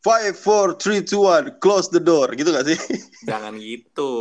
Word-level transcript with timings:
Five, 0.00 0.32
four, 0.32 0.80
three, 0.80 1.04
two, 1.04 1.28
one, 1.28 1.60
close 1.60 1.92
the 1.92 2.00
door, 2.00 2.32
gitu 2.32 2.56
gak 2.56 2.64
sih? 2.64 2.80
Jangan 3.28 3.60
gitu. 3.60 4.12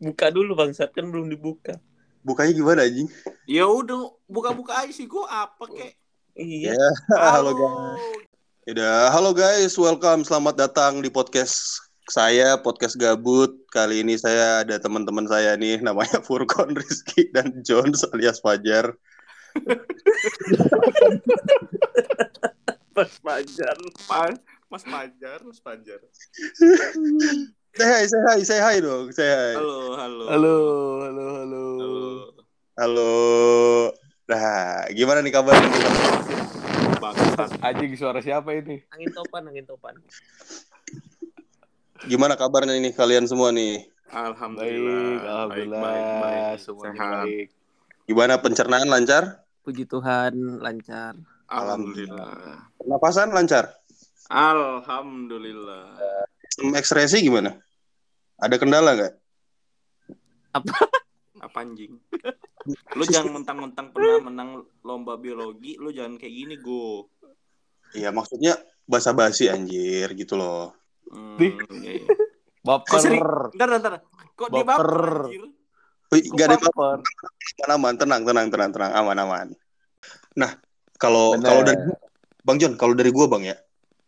Buka 0.00 0.32
dulu 0.32 0.56
bangsat 0.56 0.88
kan 0.96 1.04
belum 1.12 1.28
dibuka. 1.28 1.76
Bukanya 2.24 2.56
gimana 2.56 2.88
anjing? 2.88 3.12
Ya 3.44 3.68
udah 3.68 4.08
buka-buka 4.24 4.80
aja 4.80 4.88
sih 4.88 5.04
gua 5.04 5.28
apa 5.28 5.68
kek. 5.68 6.00
Iya. 6.32 6.72
Ya, 6.72 6.88
halo 7.36 7.52
guys. 7.52 8.24
Yaudah, 8.64 9.12
halo 9.12 9.30
guys, 9.36 9.76
welcome, 9.76 10.24
selamat 10.24 10.64
datang 10.64 11.04
di 11.04 11.12
podcast 11.12 11.84
saya, 12.08 12.56
podcast 12.56 12.96
gabut. 12.96 13.52
Kali 13.68 14.00
ini 14.00 14.16
saya 14.16 14.64
ada 14.64 14.80
teman-teman 14.80 15.28
saya 15.28 15.60
nih, 15.60 15.84
namanya 15.84 16.20
Furkon, 16.26 16.72
Rizky, 16.72 17.28
dan 17.36 17.60
Jones 17.60 18.00
alias 18.16 18.40
Fajar. 18.40 18.96
Pas 22.94 23.10
Fajar. 23.18 23.76
Mas, 24.06 24.38
Mas 24.70 24.84
Pajar, 24.86 25.38
Mas 25.42 25.58
Pajar. 25.58 25.98
Say 27.74 27.86
hi, 27.90 28.04
say 28.06 28.22
hi, 28.22 28.38
say 28.46 28.58
hi 28.62 28.78
dong, 28.78 29.10
say 29.10 29.26
hi. 29.26 29.58
Halo, 29.58 29.98
halo. 29.98 30.24
Halo, 30.30 30.56
halo, 31.02 31.24
halo. 31.34 31.62
Halo. 31.74 32.04
Halo. 32.78 33.12
Nah, 34.30 34.86
gimana 34.94 35.26
nih 35.26 35.34
kabarnya? 35.34 35.68
Bangsat. 37.02 37.50
Anjing 37.66 37.98
suara 37.98 38.22
siapa 38.22 38.54
ini? 38.54 38.78
Angin 38.94 39.10
topan, 39.10 39.42
angin 39.50 39.66
topan. 39.66 39.98
Gimana 42.06 42.38
kabarnya 42.38 42.78
ini 42.78 42.94
kalian 42.94 43.26
semua 43.26 43.50
nih? 43.50 43.90
Alhamdulillah. 44.14 45.02
Baik, 45.02 45.18
alhamdulillah. 45.26 45.80
Baik, 45.82 45.98
baik, 45.98 46.22
baik. 46.22 46.62
Semuanya 46.62 46.94
Sehat. 46.94 47.26
baik. 47.26 47.46
Gimana 48.06 48.34
pencernaan 48.38 48.86
lancar? 48.86 49.42
Puji 49.66 49.82
Tuhan, 49.90 50.62
lancar. 50.62 51.18
Alhamdulillah. 51.54 52.66
Pernapasan 52.74 53.30
lancar? 53.30 53.70
Alhamdulillah. 54.30 55.94
Sistem 56.50 56.74
ekspresi 56.74 57.22
gimana? 57.22 57.54
Ada 58.40 58.58
kendala 58.58 58.98
nggak? 58.98 59.14
Apa 60.54 61.58
anjing? 61.62 61.98
Lu 62.98 63.04
jangan 63.04 63.42
mentang-mentang 63.42 63.92
pernah 63.92 64.24
menang 64.24 64.64
lomba 64.80 65.20
biologi, 65.20 65.76
lu 65.76 65.92
jangan 65.92 66.16
kayak 66.16 66.32
gini, 66.32 66.56
Go. 66.56 67.12
Iya, 67.92 68.08
maksudnya 68.08 68.56
basa-basi 68.88 69.52
anjir 69.52 70.08
gitu 70.16 70.40
loh. 70.40 70.72
Hmm, 71.12 71.36
iya, 71.84 72.00
iya. 72.00 72.08
Baper. 72.64 73.52
Ntar, 73.52 73.68
ntar, 73.68 73.80
ntar. 73.84 73.94
Kok 74.32 74.48
dia 74.48 74.64
Baper. 74.64 74.80
baper, 74.80 75.28
anjir? 75.28 75.44
Wih, 76.08 76.22
nggak 76.32 76.46
ada 76.48 76.56
baper? 76.56 76.98
aman, 77.04 77.70
aman, 77.76 77.94
tenang, 78.00 78.22
tenang, 78.24 78.46
tenang, 78.48 78.70
tenang, 78.72 78.92
aman, 78.96 79.16
aman. 79.20 79.46
Nah, 80.40 80.50
kalau 81.04 81.36
kalau 81.36 81.60
dari 81.62 81.80
Bang 82.44 82.56
John, 82.60 82.72
kalau 82.80 82.94
dari 82.96 83.12
gua 83.12 83.26
Bang 83.28 83.44
ya, 83.44 83.56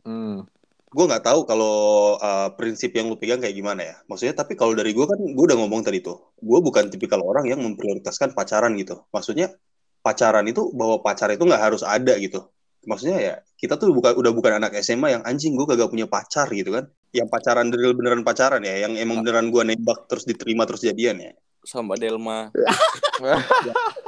Hmm. 0.06 0.46
gua 0.92 1.04
nggak 1.12 1.24
tahu 1.24 1.40
kalau 1.44 1.76
uh, 2.16 2.48
prinsip 2.56 2.94
yang 2.94 3.10
lu 3.10 3.16
pegang 3.20 3.42
kayak 3.42 3.52
gimana 3.52 3.82
ya. 3.84 3.96
Maksudnya, 4.08 4.32
tapi 4.36 4.56
kalau 4.56 4.72
dari 4.72 4.96
gua 4.96 5.12
kan, 5.12 5.18
gua 5.36 5.44
udah 5.52 5.58
ngomong 5.60 5.82
tadi 5.84 6.00
tuh, 6.00 6.32
gua 6.40 6.64
bukan 6.64 6.88
tipikal 6.88 7.20
orang 7.20 7.44
yang 7.48 7.60
memprioritaskan 7.60 8.32
pacaran 8.32 8.72
gitu. 8.80 9.02
Maksudnya, 9.12 9.52
pacaran 10.00 10.46
itu 10.48 10.72
bahwa 10.72 11.02
pacar 11.04 11.28
itu 11.32 11.42
nggak 11.44 11.62
harus 11.62 11.82
ada 11.84 12.16
gitu. 12.16 12.48
Maksudnya 12.86 13.18
ya, 13.18 13.34
kita 13.58 13.74
tuh 13.76 13.90
bukan 13.90 14.14
udah 14.14 14.30
bukan 14.30 14.62
anak 14.62 14.78
SMA 14.78 15.18
yang 15.18 15.22
anjing 15.26 15.58
gua 15.58 15.74
kagak 15.74 15.90
punya 15.90 16.06
pacar 16.06 16.46
gitu 16.54 16.70
kan. 16.70 16.86
Yang 17.10 17.28
pacaran 17.34 17.66
beneran 17.72 17.94
beneran 17.98 18.22
pacaran 18.22 18.62
ya, 18.62 18.86
yang 18.86 18.94
emang 18.94 19.26
beneran 19.26 19.50
gua 19.50 19.66
nembak 19.66 20.06
terus 20.06 20.22
diterima 20.22 20.62
terus 20.68 20.86
jadian 20.86 21.18
ya. 21.18 21.32
Sama 21.66 21.98
Delma. 21.98 22.52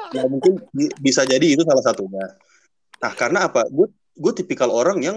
Ya 0.09 0.25
mungkin 0.25 0.57
bi- 0.73 0.95
bisa 1.05 1.25
jadi 1.29 1.45
itu 1.45 1.61
salah 1.69 1.85
satunya. 1.85 2.25
Nah 2.99 3.13
karena 3.15 3.49
apa? 3.51 3.67
Gue 3.71 3.91
gue 4.19 4.33
tipikal 4.35 4.71
orang 4.71 4.99
yang 5.03 5.17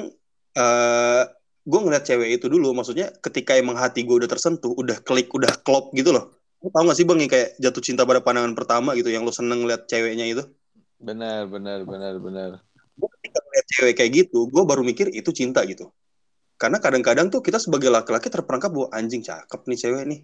eh 0.57 1.23
gue 1.61 1.79
ngeliat 1.79 2.03
cewek 2.05 2.41
itu 2.41 2.49
dulu. 2.49 2.73
Maksudnya 2.73 3.13
ketika 3.21 3.53
emang 3.57 3.77
hati 3.77 4.05
gue 4.05 4.15
udah 4.17 4.29
tersentuh, 4.29 4.73
udah 4.73 5.01
klik, 5.05 5.29
udah 5.33 5.61
klop 5.61 5.93
gitu 5.93 6.13
loh. 6.13 6.37
Lo 6.61 6.69
tau 6.69 6.85
gak 6.85 6.97
sih 6.97 7.05
bang 7.09 7.25
yang 7.25 7.31
kayak 7.31 7.49
jatuh 7.57 7.81
cinta 7.81 8.05
pada 8.05 8.21
pandangan 8.21 8.53
pertama 8.53 8.93
gitu, 8.93 9.09
yang 9.09 9.25
lo 9.25 9.33
seneng 9.33 9.65
ngeliat 9.65 9.89
ceweknya 9.89 10.29
itu? 10.29 10.45
Benar, 11.01 11.49
benar, 11.49 11.81
benar, 11.89 12.21
benar. 12.21 12.49
Gue 12.93 13.09
ketika 13.17 13.41
ngeliat 13.41 13.65
cewek 13.73 13.93
kayak 13.97 14.11
gitu, 14.13 14.45
gue 14.45 14.63
baru 14.65 14.85
mikir 14.85 15.09
itu 15.09 15.33
cinta 15.33 15.65
gitu. 15.65 15.89
Karena 16.61 16.77
kadang-kadang 16.77 17.33
tuh 17.33 17.41
kita 17.41 17.57
sebagai 17.57 17.89
laki-laki 17.89 18.29
terperangkap 18.29 18.69
bahwa 18.69 18.93
anjing 18.93 19.25
cakep 19.25 19.61
nih 19.65 19.77
cewek 19.81 20.03
nih. 20.05 20.21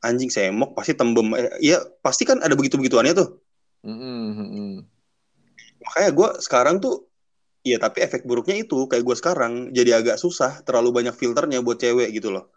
Anjing 0.00 0.32
semok 0.32 0.72
pasti 0.72 0.96
tembem. 0.96 1.36
Eh, 1.36 1.52
Iya 1.60 1.84
pasti 2.00 2.24
kan 2.24 2.40
ada 2.40 2.56
begitu-begituannya 2.56 3.12
tuh. 3.12 3.44
Mm-mm, 3.84 4.24
mm-mm. 4.40 4.72
Makanya 5.82 6.10
gue 6.14 6.28
sekarang 6.42 6.78
tuh 6.82 7.08
Iya 7.66 7.76
tapi 7.82 8.00
efek 8.00 8.22
buruknya 8.24 8.64
itu 8.64 8.86
kayak 8.86 9.02
gue 9.04 9.16
sekarang 9.18 9.52
jadi 9.74 9.98
agak 9.98 10.16
susah 10.16 10.62
terlalu 10.62 11.02
banyak 11.02 11.12
filternya 11.12 11.58
buat 11.60 11.76
cewek 11.76 12.14
gitu 12.14 12.30
loh. 12.30 12.54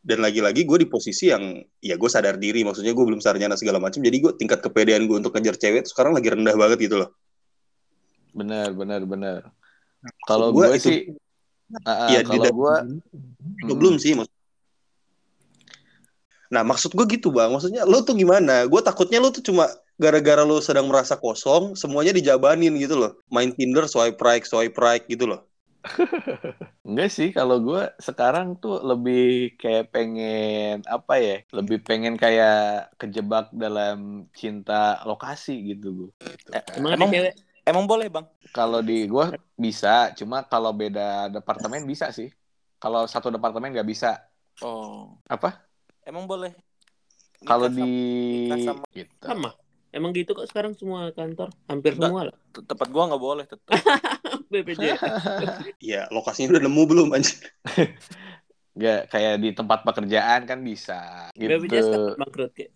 Dan 0.00 0.24
lagi-lagi 0.24 0.64
gue 0.64 0.78
di 0.80 0.88
posisi 0.88 1.28
yang 1.28 1.60
ya 1.80 1.96
gue 1.96 2.08
sadar 2.08 2.36
diri 2.36 2.60
maksudnya 2.64 2.92
gue 2.92 3.04
belum 3.04 3.20
sadar 3.20 3.40
nyana 3.40 3.56
segala 3.56 3.80
macam 3.80 4.00
jadi 4.00 4.16
gue 4.16 4.32
tingkat 4.36 4.60
kepedean 4.64 5.04
gue 5.08 5.16
untuk 5.18 5.32
ngejar 5.32 5.56
cewek 5.56 5.88
tuh 5.88 5.92
sekarang 5.92 6.12
lagi 6.12 6.30
rendah 6.30 6.52
banget 6.56 6.78
gitu 6.88 7.00
loh. 7.00 7.10
Benar, 8.36 8.70
benar, 8.76 9.02
benar. 9.08 9.40
Kalau 10.28 10.52
gue 10.54 10.78
itu- 10.78 10.84
sih, 10.84 11.00
Iya, 11.86 12.26
di 12.26 12.34
kalau 12.34 12.50
gue, 12.50 12.74
Lo 13.62 13.78
belum 13.78 14.02
sih 14.02 14.18
maksud 14.18 14.34
nah 16.50 16.66
maksud 16.66 16.90
gue 16.98 17.06
gitu 17.14 17.30
bang. 17.30 17.46
Maksudnya 17.54 17.86
lo 17.86 18.02
tuh 18.02 18.18
gimana? 18.18 18.66
Gue 18.66 18.82
takutnya 18.82 19.22
lo 19.22 19.30
tuh 19.30 19.38
cuma 19.38 19.70
gara-gara 20.00 20.40
lo 20.42 20.64
sedang 20.64 20.88
merasa 20.88 21.20
kosong 21.20 21.76
semuanya 21.76 22.16
dijabanin 22.16 22.72
gitu 22.80 22.96
loh 22.96 23.20
main 23.28 23.52
Tinder 23.52 23.84
swipe 23.84 24.16
right 24.24 24.42
swipe 24.42 24.74
right 24.80 25.04
gitu 25.04 25.28
loh 25.28 25.44
Enggak 26.84 27.08
sih, 27.08 27.32
kalau 27.32 27.56
gue 27.64 27.88
sekarang 27.96 28.60
tuh 28.60 28.84
lebih 28.84 29.56
kayak 29.56 29.88
pengen 29.88 30.84
apa 30.84 31.16
ya? 31.16 31.36
Lebih 31.56 31.80
pengen 31.80 32.20
kayak 32.20 32.92
kejebak 33.00 33.48
dalam 33.54 34.28
cinta 34.36 35.00
lokasi 35.08 35.72
gitu 35.72 35.88
gue. 36.04 36.10
Eh, 36.52 36.62
Emang, 36.76 36.92
emang, 37.00 37.08
cewek? 37.08 37.32
emang 37.64 37.84
boleh, 37.88 38.12
Bang? 38.12 38.26
Kalau 38.52 38.84
di 38.84 39.08
gue 39.08 39.24
bisa, 39.56 40.12
cuma 40.18 40.44
kalau 40.44 40.74
beda 40.76 41.32
departemen 41.32 41.88
bisa 41.88 42.12
sih. 42.12 42.28
Kalau 42.76 43.08
satu 43.08 43.32
departemen 43.32 43.72
nggak 43.72 43.88
bisa. 43.88 44.20
Oh. 44.60 45.16
Apa? 45.32 45.64
Emang 46.04 46.28
boleh. 46.28 46.52
Kalau 47.40 47.72
di 47.72 47.88
sama- 48.60 48.84
gitu. 48.92 49.14
Sama. 49.24 49.56
Emang 49.90 50.14
gitu 50.14 50.38
kok 50.38 50.46
sekarang 50.46 50.78
semua 50.78 51.10
kantor, 51.10 51.50
hampir 51.66 51.98
Enggak. 51.98 52.08
semua 52.10 52.22
lah. 52.30 52.36
te- 52.54 52.62
tempat 52.62 52.88
gua 52.94 53.10
nggak 53.10 53.22
boleh 53.22 53.44
tetap. 53.46 53.74
BPJS. 54.50 55.00
ya 55.78 56.10
lokasinya 56.10 56.58
udah 56.58 56.62
nemu 56.66 56.82
belum 56.90 57.08
anjir 57.14 57.38
Nggak 58.78 59.00
kayak 59.10 59.34
di 59.42 59.50
tempat 59.50 59.82
pekerjaan 59.82 60.46
kan 60.46 60.58
bisa. 60.62 61.30
Gitu. 61.34 61.50
BPJS 61.50 61.86
kapan 61.90 62.18
bangkrut 62.22 62.52
ya? 62.54 62.68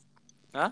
Hah? 0.54 0.70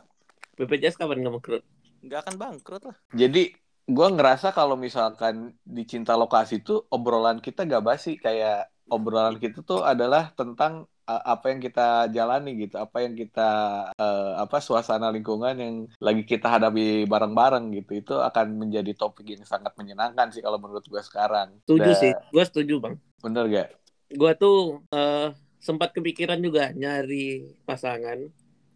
BPJS 0.59 0.97
kapan 0.99 1.17
nggak 1.23 1.35
bangkrut? 1.39 1.63
Nggak 2.03 2.19
akan 2.27 2.35
bangkrut 2.39 2.83
lah. 2.91 2.97
Jadi 3.15 3.43
gue 3.83 4.09
ngerasa 4.15 4.55
kalau 4.55 4.79
misalkan 4.79 5.59
di 5.63 5.83
cinta 5.87 6.15
lokasi 6.15 6.63
tuh 6.63 6.87
obrolan 6.91 7.43
kita 7.43 7.67
gak 7.67 7.83
basi 7.83 8.15
kayak 8.15 8.71
obrolan 8.87 9.43
kita 9.43 9.67
tuh 9.67 9.83
adalah 9.83 10.31
tentang 10.39 10.87
apa 11.07 11.51
yang 11.51 11.61
kita 11.61 12.09
jalani 12.15 12.51
gitu, 12.67 12.79
apa 12.79 13.03
yang 13.03 13.15
kita 13.19 13.51
uh, 13.99 14.33
apa 14.39 14.63
suasana 14.63 15.11
lingkungan 15.11 15.55
yang 15.59 15.75
lagi 15.99 16.23
kita 16.23 16.47
hadapi 16.47 17.05
bareng-bareng 17.11 17.75
gitu. 17.83 17.93
Itu 17.99 18.15
akan 18.23 18.59
menjadi 18.59 18.95
topik 18.95 19.27
yang 19.35 19.43
sangat 19.43 19.75
menyenangkan 19.75 20.31
sih 20.31 20.41
kalau 20.41 20.63
menurut 20.63 20.87
gue 20.87 21.03
sekarang. 21.03 21.59
Setuju 21.67 21.91
Dan- 21.91 22.01
sih, 22.01 22.13
gue 22.15 22.45
setuju 22.47 22.75
bang. 22.79 22.95
Bener 23.23 23.45
gak? 23.51 23.69
Gue 24.13 24.33
tuh 24.37 24.85
eh, 24.93 25.35
sempat 25.59 25.95
kepikiran 25.95 26.39
juga 26.43 26.71
nyari 26.75 27.57
pasangan 27.67 28.19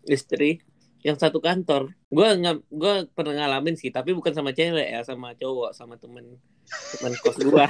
istri 0.06 0.62
yang 1.06 1.14
satu 1.14 1.38
kantor. 1.38 1.94
Gue 2.10 2.28
nggak, 2.34 2.56
gue 2.66 2.94
pernah 3.14 3.46
ngalamin 3.46 3.78
sih, 3.78 3.94
tapi 3.94 4.10
bukan 4.10 4.34
sama 4.34 4.50
cewek 4.50 4.90
ya, 4.90 5.06
sama 5.06 5.38
cowok, 5.38 5.70
sama 5.70 5.94
temen 5.94 6.38
temen 6.98 7.12
kos 7.22 7.38
gue. 7.38 7.64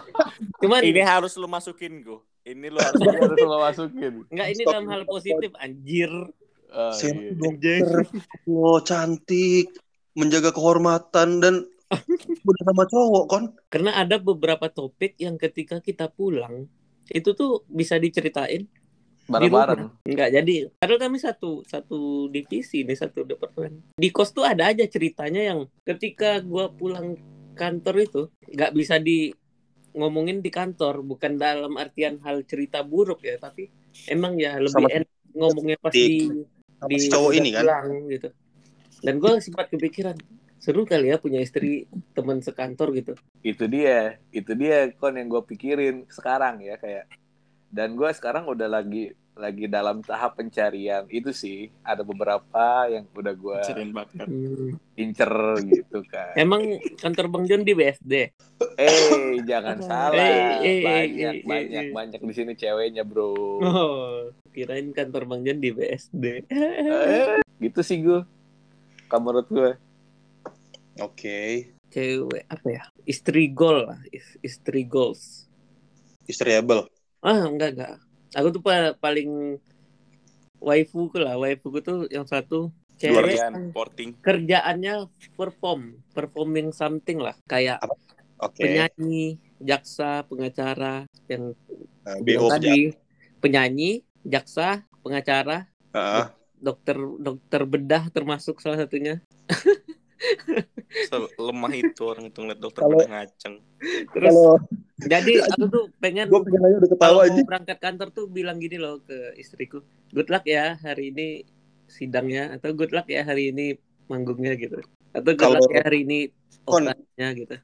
Cuman 0.60 0.80
Ini 0.84 1.00
harus 1.00 1.32
lu 1.40 1.48
masukin 1.48 2.04
gua. 2.04 2.20
Ini 2.44 2.66
lu 2.68 2.76
harus 2.76 3.00
lo 3.40 3.58
masukin. 3.64 4.14
nggak 4.28 4.48
ini 4.52 4.62
Stop. 4.62 4.72
dalam 4.76 4.86
hal 4.92 5.02
positif, 5.08 5.50
anjir. 5.56 6.12
Oh, 6.74 6.90
Siapa 6.90 7.22
iya. 7.22 7.30
dokter 7.38 7.86
lo 8.50 8.82
cantik 8.82 9.78
menjaga 10.18 10.50
kehormatan 10.50 11.38
dan 11.38 11.54
udah 12.42 12.62
sama 12.66 12.84
cowok 12.90 13.24
kan 13.30 13.44
Karena 13.70 13.94
ada 13.94 14.18
beberapa 14.18 14.66
topik 14.66 15.14
yang 15.22 15.38
ketika 15.38 15.78
kita 15.78 16.10
pulang 16.10 16.66
itu 17.14 17.30
tuh 17.30 17.62
bisa 17.70 17.94
diceritain 17.94 18.66
Bareng-bareng. 19.24 20.04
Enggak 20.04 20.36
jadi 20.36 20.68
padahal 20.76 21.00
kami 21.00 21.16
satu 21.16 21.64
satu 21.64 22.28
divisi 22.28 22.84
nih 22.84 22.92
satu 22.92 23.24
departemen 23.24 23.80
di 23.96 24.12
kos 24.12 24.36
tuh 24.36 24.44
ada 24.44 24.68
aja 24.68 24.84
ceritanya 24.84 25.40
yang 25.40 25.64
ketika 25.80 26.44
gua 26.44 26.68
pulang 26.68 27.16
kantor 27.56 28.04
itu 28.04 28.22
nggak 28.52 28.76
bisa 28.76 29.00
di 29.00 29.32
ngomongin 29.94 30.42
di 30.42 30.50
kantor 30.50 31.06
bukan 31.06 31.38
dalam 31.38 31.78
artian 31.78 32.18
hal 32.26 32.42
cerita 32.44 32.82
buruk 32.82 33.22
ya 33.22 33.38
tapi 33.38 33.70
emang 34.10 34.34
ya 34.36 34.58
lebih 34.58 34.90
Sama- 34.90 34.90
enak 34.90 35.10
ngomongnya 35.34 35.78
pas 35.78 35.94
di- 35.94 36.30
di 36.84 36.96
si 37.00 37.08
cowok 37.08 37.30
ini 37.38 37.48
kan? 37.54 37.62
pulang, 37.64 37.86
gitu. 38.12 38.28
Dan 39.00 39.14
gue 39.22 39.32
sempat 39.40 39.66
kepikiran 39.72 40.16
seru 40.58 40.84
kali 40.84 41.12
ya 41.12 41.16
punya 41.20 41.40
istri 41.40 41.88
teman 42.12 42.40
sekantor 42.40 42.92
gitu. 42.96 43.12
Itu 43.40 43.64
dia 43.70 44.18
itu 44.34 44.52
dia 44.52 44.88
kon 44.96 45.16
yang 45.16 45.28
gue 45.30 45.42
pikirin 45.44 46.04
sekarang 46.08 46.60
ya 46.60 46.76
kayak 46.76 47.08
dan 47.72 47.96
gue 47.98 48.10
sekarang 48.14 48.46
udah 48.46 48.68
lagi 48.70 49.12
lagi 49.34 49.66
dalam 49.66 49.98
tahap 49.98 50.38
pencarian. 50.38 51.04
Itu 51.10 51.34
sih 51.34 51.66
ada 51.82 52.00
beberapa 52.00 52.86
yang 52.86 53.04
udah 53.10 53.34
gue 53.34 53.58
Cariin 53.66 53.90
bakat. 53.90 54.26
Hmm. 54.30 54.78
incer 54.94 55.34
gitu 55.66 56.06
kan 56.06 56.38
emang 56.38 56.78
kantor 56.94 57.26
bang 57.26 57.44
John 57.50 57.62
di 57.66 57.74
BSD 57.74 58.30
eh 58.78 59.34
jangan 59.42 59.82
salah. 59.82 60.62
Eh, 60.62 60.62
eh, 60.62 60.62
eh, 60.62 60.78
banyak 60.86 61.34
eh, 61.34 61.42
banyak 61.42 61.84
eh. 61.90 61.92
banyak 61.92 62.20
di 62.22 62.30
sini 62.32 62.52
ceweknya 62.54 63.02
bro. 63.02 63.34
Oh 63.58 64.30
kirain 64.54 64.94
kantor 64.94 65.26
bang 65.26 65.42
John 65.42 65.58
di 65.58 65.70
BSD 65.74 66.24
Eh, 66.46 67.42
gitu 67.58 67.82
sih 67.82 67.98
gue 68.00 68.22
kamu 69.10 69.20
menurut 69.20 69.48
gue 69.50 69.70
Oke. 71.02 71.74
cewek 71.90 72.46
apa 72.46 72.66
ya? 72.70 72.82
Istri 73.02 73.50
gol 73.50 73.90
lah 73.90 73.98
is- 74.10 74.38
istri 74.40 74.86
goals. 74.86 75.46
Istriable. 76.24 76.86
ah 77.18 77.48
enggak 77.48 77.74
enggak 77.74 77.94
aku 78.34 78.48
tuh 78.54 78.62
pa- 78.62 78.96
paling 78.98 79.58
waifu 80.60 81.08
ku 81.10 81.18
lah. 81.18 81.38
Waifu 81.38 81.70
ku 81.70 81.78
tuh 81.80 82.06
yang 82.10 82.26
satu 82.26 82.70
cewek. 82.98 83.38
Yang 83.38 83.70
porting. 83.74 84.10
kerjaannya 84.20 85.08
perform. 85.38 85.98
Performing 86.12 86.74
something 86.74 87.18
lah. 87.22 87.34
Kayak 87.46 87.82
Oke. 88.38 88.60
penyanyi 88.66 89.38
jaksa 89.62 90.26
pengacara 90.26 91.06
yang 91.30 91.54
BO 92.22 92.50
tadi. 92.50 92.92
Penyanyi 93.40 94.02
jaksa 94.24 94.82
pengacara 95.04 95.68
Heeh. 95.92 96.26
dokter 96.56 96.96
dokter 97.20 97.60
bedah 97.68 98.08
termasuk 98.08 98.56
salah 98.64 98.80
satunya 98.80 99.20
Lemah 101.36 101.72
itu 101.72 102.00
orang 102.02 102.24
itu 102.26 102.38
ngeliat 102.38 102.58
dokter 102.58 102.80
Kalau- 102.80 102.96
pada 102.96 103.06
ngaceng. 103.10 103.54
terus 104.10 104.32
Kalau 104.32 104.50
jadi 105.04 105.32
aku 105.44 105.62
tuh 105.68 105.84
pengen 105.98 106.26
gue 106.26 106.40
pengen 106.40 106.60
aja 106.62 106.74
udah 106.78 106.90
ketawa 106.90 107.10
kalau 107.10 107.20
aja. 107.26 107.40
berangkat 107.44 107.78
kantor 107.78 108.06
tuh 108.10 108.24
bilang 108.26 108.56
gini 108.56 108.76
loh 108.76 108.98
ke 109.00 109.34
istriku 109.36 109.80
good 110.10 110.28
luck 110.28 110.42
ya 110.44 110.74
hari 110.78 111.10
ini 111.10 111.42
sidangnya 111.84 112.54
atau 112.54 112.70
good 112.72 112.90
luck 112.90 113.04
ya 113.06 113.22
hari 113.22 113.50
ini 113.50 113.74
manggungnya 114.06 114.54
gitu 114.54 114.78
atau 115.10 115.26
good 115.26 115.36
Kalau- 115.36 115.58
luck 115.60 115.70
ya 115.70 115.82
hari 115.82 116.02
ini 116.02 116.18
Kon. 116.64 116.88
operasinya 116.88 117.28
gitu 117.34 117.54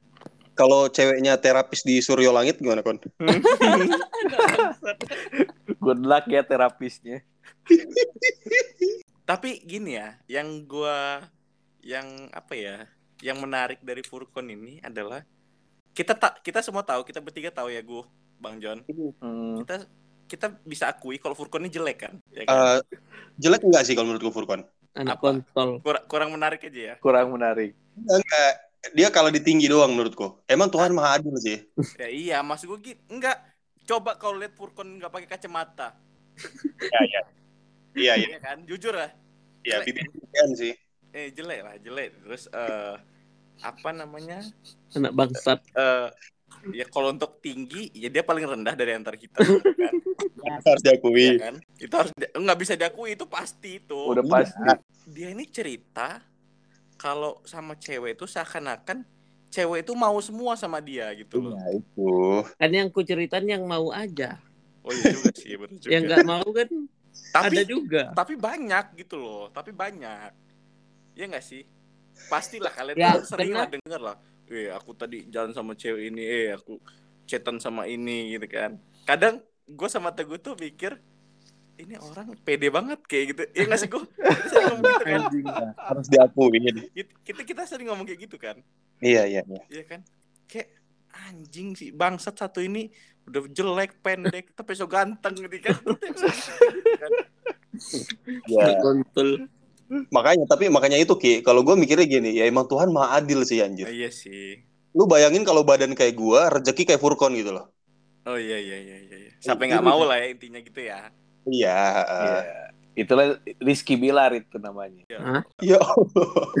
Kalau 0.51 0.85
ceweknya 0.85 1.33
terapis 1.35 1.81
di 1.81 1.97
Suryo 1.97 2.29
Langit 2.29 2.59
gimana 2.59 2.83
kon? 2.83 2.99
good 5.81 6.01
luck 6.03 6.27
ya 6.27 6.43
terapisnya 6.43 7.23
Tapi 9.21 9.63
gini 9.63 9.95
ya, 9.95 10.19
yang 10.27 10.67
gua 10.67 11.23
yang 11.81 12.29
apa 12.31 12.53
ya, 12.53 12.75
yang 13.21 13.37
menarik 13.41 13.81
dari 13.81 14.01
Furkon 14.01 14.49
ini 14.49 14.81
adalah 14.81 15.21
kita 15.91 16.15
tak 16.15 16.39
kita 16.41 16.63
semua 16.63 16.81
tahu, 16.85 17.03
kita 17.03 17.19
bertiga 17.19 17.51
tahu 17.51 17.69
ya 17.69 17.81
gue, 17.83 18.03
Bang 18.39 18.57
John. 18.61 18.81
Hmm, 19.19 19.61
Kita 19.61 19.85
kita 20.25 20.47
bisa 20.63 20.87
akui 20.87 21.19
kalau 21.19 21.35
Furkon 21.35 21.67
ini 21.67 21.71
jelek 21.73 22.07
kan? 22.07 22.13
Ya 22.31 22.47
kan? 22.47 22.55
Eh, 22.55 22.79
jelek 23.35 23.67
enggak 23.67 23.83
sih 23.83 23.93
kalau 23.93 24.07
menurut 24.13 24.23
gue 24.23 24.33
Furkon? 24.33 24.63
anak 24.91 25.23
Apa? 25.23 25.39
kontol 25.39 25.79
kurang, 25.79 26.03
kurang 26.11 26.29
menarik 26.35 26.67
aja 26.67 26.81
ya. 26.91 26.95
kurang 26.99 27.31
menarik 27.31 27.71
Enggak. 27.95 28.53
Dia 28.91 29.07
kalau 29.07 29.29
ditinggi 29.29 29.69
doang 29.69 29.93
menurutku. 29.93 30.41
Emang 30.49 30.67
Tuhan 30.67 30.91
maha 30.91 31.15
adil 31.21 31.31
sih. 31.37 31.63
Ya 32.01 32.07
iya, 32.09 32.37
maksud 32.41 32.65
gue 32.75 32.79
gitu. 32.91 33.01
Enggak. 33.07 33.39
Coba 33.87 34.15
kalau 34.17 34.39
lihat 34.39 34.51
Furkon 34.55 34.99
nggak 34.99 35.11
pakai 35.11 35.27
kacamata, 35.29 35.95
Iya, 36.81 36.99
iya. 37.07 37.21
Iya, 37.91 38.13
iya. 38.19 38.27
ya 38.35 38.39
kan? 38.39 38.57
Jujur 38.67 38.95
lah. 38.95 39.11
Iya, 39.61 39.83
Jelek. 39.83 39.85
bibir 39.95 40.49
sih. 40.57 40.73
Eh 41.11 41.27
jelek 41.35 41.59
lah, 41.65 41.75
jelek. 41.83 42.09
Terus 42.23 42.43
eh 42.51 42.95
apa 43.61 43.89
namanya? 43.93 44.39
anak 44.95 45.11
bangsat 45.15 45.59
Eh 45.75 46.07
ya 46.71 46.85
kalau 46.87 47.11
untuk 47.15 47.39
tinggi 47.43 47.91
ya 47.95 48.07
dia 48.11 48.23
paling 48.23 48.45
rendah 48.47 48.75
dari 48.75 48.91
antara 48.95 49.15
kita 49.19 49.39
kan? 49.79 49.95
Harus 50.65 50.81
diakui. 50.83 51.27
Ya 51.27 51.33
kan? 51.37 51.53
Itu 51.77 51.93
harus 51.93 52.11
di- 52.17 52.31
nggak 52.33 52.57
bisa 52.59 52.73
diakui 52.79 53.13
itu 53.15 53.25
pasti 53.29 53.77
itu. 53.81 54.01
udah 54.09 54.23
pasti 54.25 54.69
Dia 55.11 55.27
ini 55.33 55.45
cerita 55.49 56.21
kalau 56.99 57.41
sama 57.45 57.73
cewek 57.77 58.17
itu 58.17 58.25
seakan-akan 58.29 59.03
cewek 59.53 59.85
itu 59.85 59.93
mau 59.97 60.17
semua 60.23 60.53
sama 60.57 60.79
dia 60.79 61.09
gitu 61.17 61.41
loh. 61.41 61.55
Iya, 61.55 61.61
itu. 61.79 62.01
kan 62.59 62.69
yang 62.77 62.87
ku 62.95 62.99
ceritain 63.09 63.47
yang 63.53 63.63
mau 63.71 63.87
aja 64.03 64.29
Oh 64.85 64.93
iya 64.97 65.05
juga 65.13 65.29
sih, 65.37 65.53
benar 65.61 65.77
juga. 65.85 65.91
yang 65.91 66.01
nggak 66.07 66.23
mau 66.25 66.45
kan 66.57 66.69
tapi 67.31 67.57
ada 67.57 67.61
juga 67.63 68.03
tapi 68.17 68.33
banyak 68.35 68.85
gitu 68.99 69.15
loh, 69.23 69.43
tapi 69.55 69.71
banyak. 69.71 70.31
Ya 71.13 71.25
nggak 71.27 71.43
sih? 71.43 71.63
Pastilah 72.27 72.71
kalian 72.71 72.95
Ya, 72.97 73.11
sering 73.23 73.51
lah 73.51 73.67
denger 73.67 74.01
lah. 74.01 74.15
Eh 74.47 74.67
aku 74.69 74.91
tadi 74.93 75.27
jalan 75.27 75.51
sama 75.51 75.73
cewek 75.73 76.11
ini, 76.11 76.23
eh 76.23 76.47
aku 76.51 76.79
chatan 77.23 77.57
sama 77.57 77.87
ini 77.87 78.35
gitu 78.35 78.47
kan. 78.47 78.75
Kadang 79.03 79.39
gue 79.63 79.87
sama 79.87 80.11
Teguh 80.11 80.35
tuh 80.37 80.55
mikir 80.55 80.99
ini 81.79 81.95
orang 81.97 82.35
pede 82.37 82.67
banget 82.67 82.99
kayak 83.07 83.25
gitu. 83.31 83.41
Ya 83.51 83.63
nggak 83.65 83.79
sih 83.79 83.89
gue? 83.89 84.03
Kita 84.03 84.43
sering 84.45 84.65
ngomong 84.69 84.83
gitu 84.83 85.03
kan. 85.03 85.21
Harus 85.79 86.07
diakui. 86.07 86.59
Kita- 86.91 87.15
Kita 87.23 87.41
kita 87.43 87.61
sering 87.65 87.87
ngomong 87.89 88.05
kayak 88.05 88.19
gitu 88.21 88.37
kan. 88.37 88.57
Iya, 88.99 89.23
iya, 89.25 89.41
iya. 89.41 89.61
Iya 89.67 89.83
kan? 89.87 90.01
Kayak 90.45 90.69
anjing 91.11 91.75
sih 91.75 91.89
bangsat 91.91 92.35
satu 92.37 92.59
ini 92.59 92.91
udah 93.21 93.43
jelek 93.47 93.99
pendek 93.99 94.51
tapi 94.51 94.71
so 94.73 94.85
ganteng 94.85 95.35
gitu 95.35 95.57
kan. 95.59 95.75
Kan? 96.99 97.11
Ya. 98.51 98.75
Makanya, 100.11 100.47
tapi 100.47 100.71
makanya 100.71 100.95
itu 100.95 101.13
Ki, 101.19 101.43
kalau 101.43 101.67
gue 101.67 101.75
mikirnya 101.75 102.07
gini, 102.07 102.31
ya 102.39 102.47
emang 102.47 102.63
Tuhan 102.67 102.89
maha 102.95 103.19
adil 103.19 103.43
sih 103.43 103.59
anjir. 103.59 103.91
iya 103.91 104.07
sih. 104.07 104.63
Lu 104.95 105.07
bayangin 105.07 105.43
kalau 105.43 105.63
badan 105.63 105.95
kayak 105.95 106.15
gua, 106.15 106.47
rezeki 106.51 106.83
kayak 106.87 107.01
Furkon 107.03 107.35
gitu 107.35 107.51
loh. 107.55 107.71
Oh 108.27 108.37
iya 108.37 108.55
iya 108.59 108.77
iya 108.79 108.97
iya. 109.03 109.17
iya. 109.27 109.31
Siapa 109.41 109.65
yang 109.67 109.79
nggak 109.79 109.87
mau 109.87 110.03
lah 110.05 110.19
ya 110.21 110.27
intinya 110.31 110.59
gitu 110.61 110.79
ya. 110.79 111.09
Iya. 111.47 111.79
Iya. 112.05 112.41
itulah 112.91 113.39
Rizky 113.63 113.95
Bilar 113.95 114.35
itu 114.35 114.59
namanya 114.59 115.07
Ya 115.63 115.79
Allah. 115.79 116.27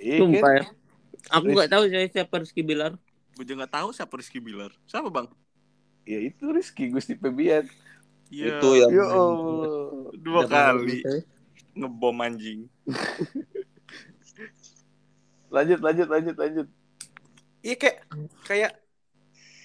Iya 0.00 0.16
kan? 0.16 0.20
sumpah 0.24 0.52
ya 0.56 0.64
aku 1.28 1.46
nggak 1.52 1.70
tahu 1.70 1.82
saya 1.92 2.08
siapa 2.08 2.34
Rizky 2.40 2.64
Bilar 2.64 2.96
Gue 3.36 3.44
juga 3.44 3.64
nggak 3.64 3.74
tahu 3.76 3.88
siapa 3.92 4.14
Rizky 4.16 4.40
Bilar. 4.40 4.72
Siapa 4.88 5.12
bang? 5.12 5.28
ya 6.08 6.18
itu 6.18 6.44
Rizky 6.48 6.88
Gusti 6.88 7.14
Febian 7.14 7.68
Iya. 8.30 8.62
Itu 8.62 8.68
yang 8.78 8.90
ya 8.94 9.04
Allah 9.10 9.70
dua 10.22 10.40
tahu 10.46 10.86
kali. 10.86 10.98
Ngebom 11.80 12.20
anjing. 12.20 12.68
lanjut 15.50 15.82
lanjut 15.82 16.06
lanjut 16.06 16.36
lanjut 16.38 16.66
Iya 17.60 17.76
kayak 17.76 17.96
kayak 18.46 18.72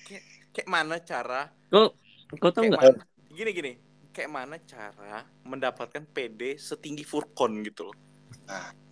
kayak 0.03 0.23
kayak 0.51 0.67
mana 0.67 0.99
cara 0.99 1.53
kau 1.69 1.93
kau 2.41 2.51
tahu 2.51 2.67
kayak 2.67 2.73
nggak 2.75 3.07
gini 3.31 3.51
gini 3.53 3.71
kayak 4.11 4.31
mana 4.31 4.57
cara 4.63 5.23
mendapatkan 5.45 6.03
PD 6.09 6.55
setinggi 6.55 7.03
Furkon 7.03 7.63
gitu 7.67 7.91
loh. 7.91 7.97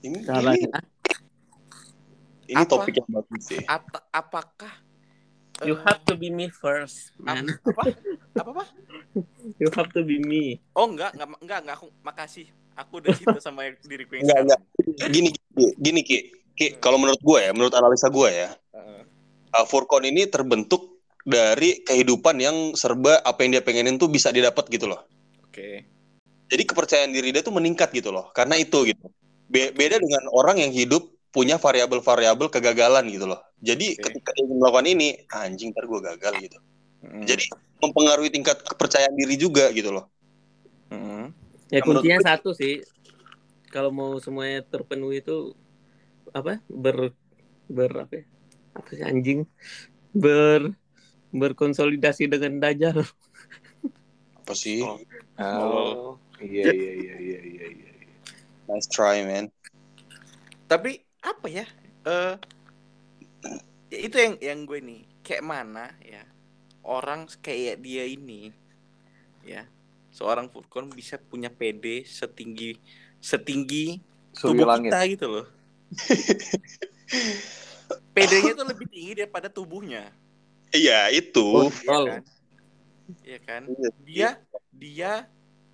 ini, 0.03 0.19
ini, 0.19 0.27
caranya 0.27 0.67
ini 2.47 2.59
Apa? 2.59 2.67
topik 2.67 2.99
yang 2.99 3.07
bagus 3.07 3.41
sih. 3.47 3.63
Ata- 3.63 4.07
apakah 4.11 4.82
you 5.65 5.75
have 5.83 5.99
to 6.05 6.13
be 6.15 6.29
me 6.29 6.47
first 6.51 7.15
man 7.19 7.47
apa 7.63 7.81
apa 8.37 8.49
apa? 8.49 8.63
you 9.61 9.69
have 9.73 9.89
to 9.93 10.01
be 10.01 10.17
me 10.19 10.57
Oh 10.73 10.89
enggak 10.89 11.13
enggak 11.13 11.29
enggak 11.39 11.59
enggak 11.63 11.75
aku 11.77 11.87
makasih. 12.01 12.47
Aku 12.73 12.97
udah 12.97 13.13
cinta 13.13 13.37
sama 13.37 13.69
diriku 13.85 14.17
yang 14.17 14.25
Enggak, 14.25 14.39
enggak. 14.49 14.59
Gini, 15.13 15.29
gini, 15.29 15.65
gini 15.77 16.01
Ki. 16.01 16.19
Ki, 16.53 16.67
kalau 16.81 16.97
menurut 16.97 17.21
gue 17.21 17.39
ya, 17.41 17.53
menurut 17.53 17.73
analisa 17.73 18.09
gue 18.09 18.29
ya, 18.29 18.49
Heeh. 18.73 19.01
uh, 19.57 19.65
Furkon 19.65 20.05
ini 20.05 20.25
terbentuk 20.29 21.01
dari 21.25 21.81
kehidupan 21.81 22.37
yang 22.37 22.57
serba 22.77 23.21
apa 23.21 23.45
yang 23.45 23.57
dia 23.57 23.63
pengenin 23.65 23.97
tuh 23.97 24.09
bisa 24.09 24.29
didapat 24.29 24.69
gitu 24.69 24.89
loh. 24.89 25.01
Oke. 25.45 25.85
Jadi 26.49 26.63
kepercayaan 26.65 27.13
diri 27.13 27.33
dia 27.33 27.41
tuh 27.41 27.53
meningkat 27.53 27.89
gitu 27.93 28.13
loh. 28.13 28.29
Karena 28.33 28.57
itu 28.57 28.85
gitu. 28.85 29.05
Be- 29.49 29.73
beda 29.73 29.97
dengan 30.01 30.29
orang 30.33 30.61
yang 30.61 30.73
hidup 30.73 31.09
punya 31.33 31.57
variabel-variabel 31.57 32.47
kegagalan 32.53 33.09
gitu 33.09 33.25
loh. 33.25 33.41
Jadi 33.57 33.97
Oke. 33.97 34.05
ketika 34.05 34.29
dia 34.37 34.45
melakukan 34.45 34.85
ini, 34.85 35.17
anjing 35.33 35.73
ntar 35.73 35.89
gue 35.89 35.99
gagal 36.13 36.33
gitu. 36.45 36.57
Mm. 37.01 37.25
Jadi 37.25 37.43
mempengaruhi 37.81 38.29
tingkat 38.29 38.61
kepercayaan 38.61 39.17
diri 39.17 39.35
juga 39.35 39.73
gitu 39.73 39.89
loh. 39.89 40.05
Mm. 40.93 41.33
ya 41.73 41.81
Nah, 41.81 41.89
menurut 41.89 42.05
kuncinya 42.05 42.19
gue- 42.21 42.27
satu 42.29 42.49
sih 42.53 42.85
kalau 43.73 43.89
mau 43.89 44.13
semuanya 44.21 44.61
terpenuhi 44.61 45.25
itu 45.25 45.57
apa 46.29 46.61
ber 46.69 47.17
ber 47.65 48.05
apa 48.05 48.13
ya? 48.21 48.25
apa 48.77 48.89
sih 48.93 49.01
anjing 49.01 49.39
ber 50.13 50.77
berkonsolidasi 51.33 52.29
dengan 52.29 52.61
dajjal 52.61 53.01
Apa 54.37 54.53
sih? 54.53 54.85
Oh. 54.85 55.01
oh 55.41 56.09
iya 56.37 56.69
iya 56.69 56.91
iya 56.93 57.15
iya 57.17 57.39
iya 57.41 57.67
iya 57.73 57.91
Nice 58.69 58.87
try, 58.87 59.25
man. 59.27 59.51
Tapi 60.71 61.02
apa 61.23 61.47
ya? 61.47 61.65
Eh 62.03 62.35
ya 63.93 63.99
itu 64.09 64.15
yang 64.17 64.35
yang 64.41 64.59
gue 64.65 64.79
nih 64.81 65.01
kayak 65.21 65.45
mana 65.45 65.93
ya 66.01 66.25
orang 66.81 67.29
kayak 67.45 67.77
dia 67.79 68.09
ini 68.09 68.49
ya 69.45 69.69
seorang 70.09 70.49
Furkon 70.49 70.89
bisa 70.89 71.21
punya 71.21 71.53
PD 71.53 72.01
setinggi 72.01 72.81
setinggi 73.21 74.01
Suryo 74.33 74.65
tubuh 74.65 74.65
Langit 74.65 74.89
kita 74.89 74.99
gitu 75.13 75.25
loh 75.29 75.45
PD-nya 78.13 78.53
tuh 78.53 78.65
lebih 78.69 78.85
tinggi 78.89 79.13
daripada 79.17 79.49
tubuhnya. 79.49 80.13
Iya 80.73 81.09
itu. 81.13 81.69
Oh, 81.69 81.69
Iya 81.69 81.97
kan? 82.05 82.21
Iya 83.25 83.39
kan? 83.41 83.61
Iya. 83.69 83.89
Dia 84.05 84.29
dia 84.73 85.11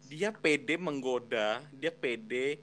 dia 0.10 0.30
PD 0.34 0.80
menggoda, 0.80 1.64
dia 1.76 1.92
PD 1.92 2.60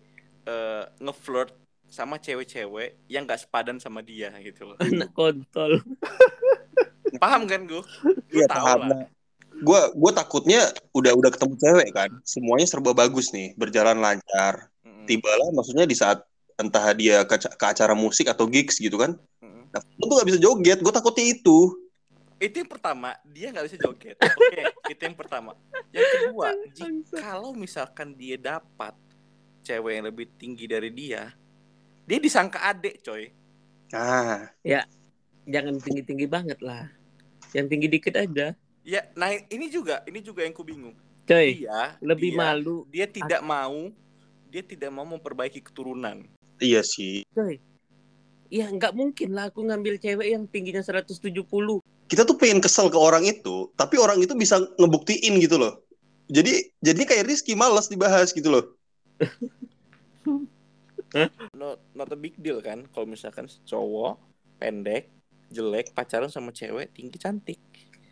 eh, 0.49 0.85
ngeflirt 1.01 1.53
sama 1.87 2.19
cewek-cewek 2.19 2.99
yang 3.07 3.25
gak 3.25 3.47
sepadan 3.47 3.79
sama 3.79 4.03
dia 4.03 4.35
gitu 4.43 4.75
loh. 4.75 4.77
Anak 4.79 5.15
kontol. 5.15 5.81
Paham 7.23 7.47
kan 7.49 7.65
gue? 7.65 7.81
Lu 7.81 8.39
Iya, 8.43 8.47
tahu 8.51 8.67
paham. 8.67 8.81
lah. 8.91 9.07
Gue 9.57 9.81
gue 9.97 10.13
takutnya 10.13 10.61
udah 10.93 11.17
udah 11.17 11.31
ketemu 11.33 11.55
cewek 11.57 11.89
kan, 11.97 12.11
semuanya 12.29 12.69
serba 12.69 12.93
bagus 12.93 13.33
nih, 13.33 13.57
berjalan 13.57 13.97
lancar. 13.97 14.69
Mm-mm. 14.85 15.09
Tibalah 15.09 15.49
maksudnya 15.57 15.89
di 15.89 15.97
saat 15.97 16.21
entah 16.61 16.93
dia 16.93 17.25
ke, 17.25 17.41
ke 17.41 17.65
acara 17.65 17.97
musik 17.97 18.29
atau 18.29 18.45
gigs 18.45 18.77
gitu 18.77 19.01
kan, 19.01 19.17
Mm-mm. 19.41 19.73
nah, 19.73 19.81
tuh 19.81 20.13
gak 20.13 20.29
bisa 20.29 20.37
joget. 20.37 20.77
Gue 20.85 20.93
takutnya 20.93 21.25
itu. 21.33 21.73
Itu 22.37 22.61
yang 22.61 22.69
pertama, 22.69 23.17
dia 23.25 23.49
nggak 23.49 23.65
bisa 23.65 23.77
joget. 23.81 24.17
Oke, 24.21 24.61
itu 24.93 25.01
yang 25.01 25.17
pertama. 25.17 25.57
Yang 25.89 26.05
kedua, 26.13 26.47
jika 26.77 27.17
kalau 27.17 27.57
misalkan 27.57 28.13
dia 28.13 28.37
dapat 28.37 28.93
cewek 29.65 29.93
yang 29.97 30.05
lebih 30.05 30.29
tinggi 30.37 30.69
dari 30.69 30.93
dia, 30.93 31.33
dia 32.07 32.19
disangka 32.23 32.63
adek, 32.63 33.03
coy. 33.03 33.35
Ah, 33.91 34.51
Jangan 35.47 35.79
tinggi-tinggi 35.79 36.27
banget 36.27 36.59
lah. 36.63 36.91
Yang 37.55 37.67
tinggi 37.71 37.87
dikit 37.91 38.15
aja. 38.19 38.55
Ya, 38.87 39.01
nah 39.19 39.35
ini 39.35 39.67
juga, 39.67 40.03
ini 40.07 40.23
juga 40.23 40.47
yang 40.47 40.55
ku 40.55 40.63
bingung. 40.63 40.95
Coy, 41.27 41.67
Dia 41.67 41.99
lebih 41.99 42.35
dia, 42.35 42.39
malu. 42.39 42.87
Dia 42.91 43.07
tidak 43.11 43.43
mau, 43.43 43.91
dia 44.51 44.63
tidak 44.63 44.91
mau 44.95 45.07
memperbaiki 45.07 45.59
keturunan. 45.59 46.23
iya 46.63 46.87
sih. 46.87 47.27
Coy. 47.35 47.59
Ya 48.47 48.71
nggak 48.71 48.95
mungkin 48.95 49.35
lah 49.35 49.51
aku 49.51 49.67
ngambil 49.67 49.99
cewek 49.99 50.31
yang 50.31 50.47
tingginya 50.47 50.83
170. 50.87 51.19
Kita 52.07 52.23
tuh 52.23 52.39
pengen 52.39 52.63
kesel 52.63 52.87
ke 52.87 52.95
orang 52.95 53.27
itu, 53.27 53.67
tapi 53.75 53.99
orang 53.99 54.23
itu 54.23 54.39
bisa 54.39 54.63
ngebuktiin 54.79 55.43
gitu 55.43 55.59
loh. 55.59 55.83
Jadi 56.31 56.71
jadi 56.79 57.03
kayak 57.03 57.27
Rizky 57.27 57.59
males 57.59 57.91
dibahas 57.91 58.31
gitu 58.31 58.47
loh. 58.55 58.65
Not, 61.53 61.79
not 61.93 62.09
a 62.09 62.17
big 62.17 62.37
deal 62.37 62.61
kan, 62.61 62.85
kalau 62.89 63.05
misalkan 63.05 63.49
cowok 63.63 64.21
pendek, 64.57 65.09
jelek, 65.49 65.93
pacaran 65.93 66.29
sama 66.29 66.51
cewek 66.51 66.93
tinggi 66.93 67.17
cantik. 67.17 67.61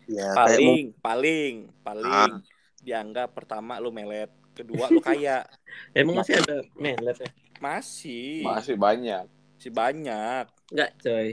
Ya, 0.05 0.33
Paling, 0.33 0.93
paling, 0.99 1.55
paling 1.81 2.05
Ah. 2.07 2.37
dianggap 2.79 3.33
pertama 3.33 3.77
lu 3.77 3.89
melet, 3.89 4.29
kedua 4.53 4.89
lu 4.89 5.01
kaya. 5.01 5.45
Emang 5.97 6.21
masih 6.21 6.39
ada 6.39 6.61
melet 6.75 7.17
ya? 7.17 7.31
Masih, 7.57 8.45
Masih 8.45 8.77
banyak. 8.77 9.25
masih 9.57 9.73
banyak. 9.73 10.45
Nggak 10.69 10.91
coy. 11.01 11.29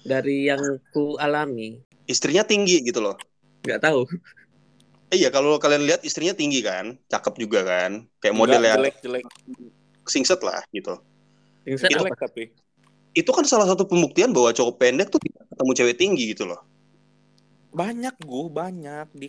Dari 0.00 0.46
yang 0.46 0.62
ku 0.90 1.18
alami. 1.18 1.82
istrinya 2.06 2.46
tinggi 2.46 2.78
gitu 2.80 3.02
loh. 3.02 3.18
Nggak 3.66 3.82
tahu. 3.82 4.06
Eh, 5.10 5.18
iya, 5.18 5.30
kalau 5.30 5.58
kalian 5.58 5.82
lihat 5.82 6.06
istrinya 6.06 6.30
tinggi 6.32 6.62
kan, 6.62 6.94
cakep 7.06 7.34
juga 7.36 7.62
kan, 7.62 8.06
kayak 8.18 8.34
model 8.34 8.62
yang 8.62 8.78
jelek, 8.78 8.94
jelek, 9.02 9.24
singset 10.06 10.40
lah 10.42 10.62
gitu. 10.70 10.98
Yang 11.66 11.86
saya 11.86 11.90
jelek 11.98 12.14
apa? 12.14 12.26
tapi. 12.30 12.42
Itu 13.16 13.30
kan 13.32 13.44
salah 13.48 13.66
satu 13.66 13.88
pembuktian 13.88 14.30
bahwa 14.30 14.52
cowok 14.52 14.74
pendek 14.76 15.08
tuh 15.08 15.20
tidak 15.22 15.48
ketemu 15.50 15.72
cewek 15.72 15.96
tinggi 15.96 16.24
gitu 16.36 16.44
loh. 16.46 16.60
Banyak 17.72 18.16
gue, 18.22 18.44
banyak 18.48 19.06
di 19.12 19.26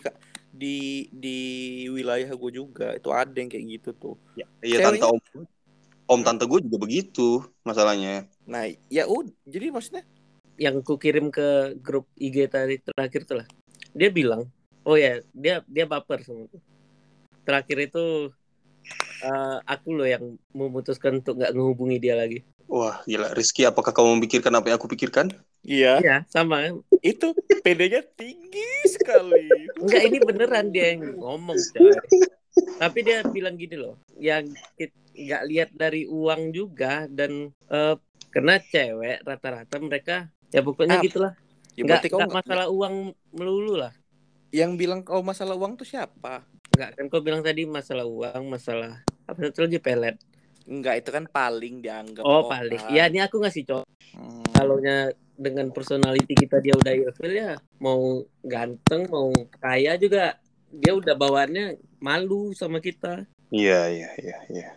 di 0.58 0.78
di 1.12 1.40
wilayah 1.92 2.32
gue 2.32 2.52
juga 2.52 2.96
itu 2.96 3.10
ada 3.12 3.36
yang 3.36 3.50
kayak 3.52 3.66
gitu 3.80 3.90
tuh. 3.96 4.16
Iya, 4.38 4.48
Ceweknya- 4.62 5.02
tante 5.02 5.06
om, 5.08 5.20
om 6.08 6.22
tante 6.24 6.44
gue 6.48 6.60
juga 6.64 6.78
begitu 6.80 7.28
masalahnya. 7.68 8.28
Nah, 8.48 8.68
ya 8.88 9.08
udah, 9.08 9.34
jadi 9.44 9.72
maksudnya 9.72 10.04
yang 10.58 10.82
ku 10.82 10.98
kirim 10.98 11.30
ke 11.30 11.78
grup 11.80 12.10
IG 12.18 12.50
tadi 12.50 12.82
terakhir 12.82 13.28
tuh 13.28 13.44
lah. 13.44 13.48
Dia 13.94 14.10
bilang, 14.10 14.50
oh 14.88 14.96
ya, 14.98 15.22
dia 15.32 15.62
dia 15.68 15.86
baper 15.86 16.24
sama. 16.24 16.48
Terakhir 17.44 17.92
itu 17.92 18.32
eh, 19.24 19.56
aku 19.66 19.88
loh 19.98 20.08
yang 20.08 20.24
memutuskan 20.54 21.20
untuk 21.22 21.38
nggak 21.40 21.54
menghubungi 21.56 21.98
dia 22.04 22.16
lagi. 22.18 22.40
Wah, 22.68 23.00
gila. 23.08 23.32
Rizky, 23.32 23.64
apakah 23.64 23.96
kamu 23.96 24.20
memikirkan 24.20 24.52
apa 24.52 24.68
yang 24.70 24.78
aku 24.80 24.92
pikirkan? 24.92 25.32
iya, 25.64 26.04
Iya, 26.04 26.16
sama. 26.28 26.58
itu 27.00 27.28
PD-nya 27.64 28.02
tinggi 28.20 28.68
sekali. 28.88 29.72
Enggak, 29.80 30.02
ini 30.08 30.18
beneran 30.20 30.66
dia 30.76 30.86
yang 30.96 31.16
ngomong, 31.20 31.60
coy. 31.72 31.96
Tapi 32.78 33.00
dia 33.02 33.18
bilang 33.26 33.56
gini 33.58 33.76
loh, 33.80 33.98
yang 34.20 34.46
nggak 35.18 35.44
lihat 35.50 35.70
dari 35.74 36.06
uang 36.06 36.54
juga 36.54 37.10
dan 37.10 37.50
eh, 37.74 37.96
karena 38.30 38.54
cewek 38.62 39.18
rata-rata 39.26 39.76
mereka 39.82 40.16
ya 40.54 40.62
pokoknya 40.62 40.96
Ah, 41.00 41.02
gitulah. 41.02 41.34
Ya 41.78 41.84
nggak 41.86 42.02
nggak- 42.14 42.32
masalah 42.38 42.66
uang 42.70 42.96
melulu 43.34 43.74
lah. 43.82 43.94
yang 44.56 44.80
bilang 44.80 45.04
kau 45.04 45.20
masalah 45.24 45.56
uang 45.60 45.76
tuh 45.80 45.88
siapa? 45.88 46.44
Enggak, 46.78 46.94
kan 46.94 47.10
kau 47.10 47.26
bilang 47.26 47.42
tadi 47.42 47.66
masalah 47.66 48.06
uang, 48.06 48.54
masalah 48.54 49.02
apa 49.26 49.50
satu 49.50 49.66
lagi 49.66 49.82
pelet. 49.82 50.14
Enggak, 50.70 51.02
itu 51.02 51.10
kan 51.10 51.26
paling 51.26 51.82
dianggap 51.82 52.22
Oh, 52.22 52.46
orang. 52.46 52.70
paling. 52.70 52.94
Ya, 52.94 53.10
ini 53.10 53.18
aku 53.18 53.42
ngasih 53.42 53.66
contoh. 53.66 53.90
Hmm. 54.14 54.46
Kalau 54.54 54.78
dengan 55.34 55.74
personality 55.74 56.38
kita 56.38 56.62
dia 56.62 56.78
udah 56.78 56.94
ilfil 56.94 57.34
ya, 57.34 57.58
mau 57.82 58.22
ganteng, 58.46 59.10
mau 59.10 59.34
kaya 59.58 59.98
juga 59.98 60.38
dia 60.70 60.94
udah 60.94 61.18
bawaannya 61.18 61.82
malu 61.98 62.54
sama 62.54 62.78
kita. 62.78 63.26
Iya, 63.50 63.90
iya, 63.90 64.10
iya, 64.22 64.38
iya. 64.54 64.70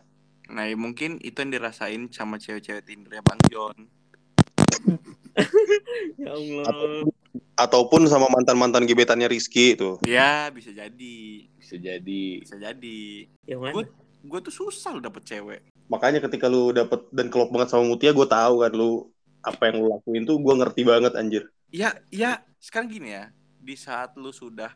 Nah, 0.48 0.64
ya 0.64 0.80
mungkin 0.80 1.20
itu 1.20 1.36
yang 1.36 1.52
dirasain 1.52 2.08
sama 2.08 2.40
cewek-cewek 2.40 2.80
Tinder 2.80 3.20
Bang 3.20 3.44
John. 3.52 3.76
Ya 6.20 6.32
Allah. 6.34 6.64
Ataupun 7.54 8.08
sama 8.08 8.26
mantan-mantan 8.32 8.88
gebetannya 8.88 9.28
Rizky 9.28 9.76
itu. 9.78 10.00
Ya, 10.08 10.48
bisa 10.50 10.72
jadi. 10.72 11.46
Bisa 11.60 11.76
jadi. 11.76 12.24
Bisa 12.40 12.56
jadi. 12.56 13.28
Yang 13.44 13.60
mana? 13.60 13.74
Gue 13.76 13.84
gue 14.20 14.40
tuh 14.44 14.54
susah 14.54 14.96
lo 14.96 15.00
dapet 15.00 15.24
cewek. 15.24 15.60
Makanya 15.88 16.20
ketika 16.24 16.46
lu 16.46 16.72
dapet 16.72 17.04
dan 17.12 17.32
kelop 17.32 17.52
banget 17.52 17.72
sama 17.72 17.84
Mutia, 17.88 18.12
gue 18.12 18.28
tahu 18.28 18.64
kan 18.64 18.72
lu 18.72 19.08
apa 19.40 19.72
yang 19.72 19.76
lu 19.80 19.86
lakuin 19.92 20.24
tuh 20.28 20.36
gue 20.40 20.54
ngerti 20.60 20.82
banget 20.84 21.12
anjir. 21.16 21.48
Ya, 21.72 21.96
ya, 22.12 22.42
sekarang 22.60 22.90
gini 22.90 23.14
ya. 23.16 23.32
Di 23.60 23.76
saat 23.76 24.16
lu 24.16 24.32
sudah 24.32 24.72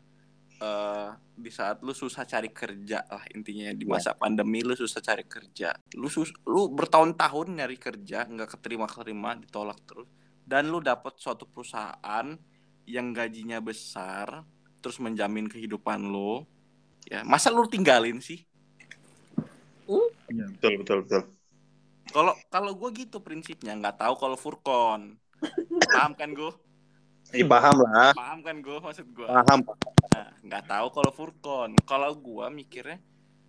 eh 0.55 1.11
di 1.35 1.51
saat 1.51 1.83
lu 1.83 1.91
susah 1.91 2.23
cari 2.23 2.47
kerja 2.47 3.03
lah 3.11 3.27
intinya 3.35 3.75
di 3.75 3.83
masa 3.83 4.15
pandemi 4.15 4.63
lu 4.63 4.71
susah 4.71 5.03
cari 5.03 5.27
kerja 5.27 5.75
lu 5.99 6.07
sus 6.07 6.31
lu 6.47 6.71
bertahun-tahun 6.71 7.59
nyari 7.59 7.75
kerja 7.75 8.23
nggak 8.23 8.55
keterima 8.55 8.87
keterima 8.87 9.35
ditolak 9.35 9.83
terus 9.83 10.07
dan 10.45 10.69
lu 10.69 10.79
dapat 10.79 11.17
suatu 11.17 11.49
perusahaan 11.49 12.37
yang 12.85 13.07
gajinya 13.11 13.57
besar 13.59 14.45
terus 14.79 15.01
menjamin 15.01 15.49
kehidupan 15.49 16.05
lu 16.05 16.45
ya 17.09 17.25
masa 17.25 17.49
lu 17.49 17.65
tinggalin 17.65 18.21
sih 18.21 18.45
Betul, 20.25 20.81
betul, 20.81 20.97
betul. 21.05 21.21
kalau 22.09 22.33
kalau 22.49 22.71
gue 22.73 23.05
gitu 23.05 23.21
prinsipnya 23.21 23.77
nggak 23.77 24.01
tahu 24.01 24.13
kalau 24.17 24.37
Furkon 24.37 25.17
paham 25.93 26.13
kan 26.17 26.29
gue 26.33 26.53
Iya, 27.33 27.49
paham 27.49 27.81
lah. 27.81 28.13
paham 28.13 28.39
kan 28.45 28.61
gue 28.61 28.77
maksud 28.77 29.09
gue 29.09 29.25
Paham. 29.25 29.65
Nah, 30.13 30.29
nggak 30.45 30.63
tahu 30.69 30.87
kalau 30.93 31.11
Furkon. 31.11 31.73
Kalau 31.83 32.13
gua 32.13 32.53
mikirnya, 32.53 33.01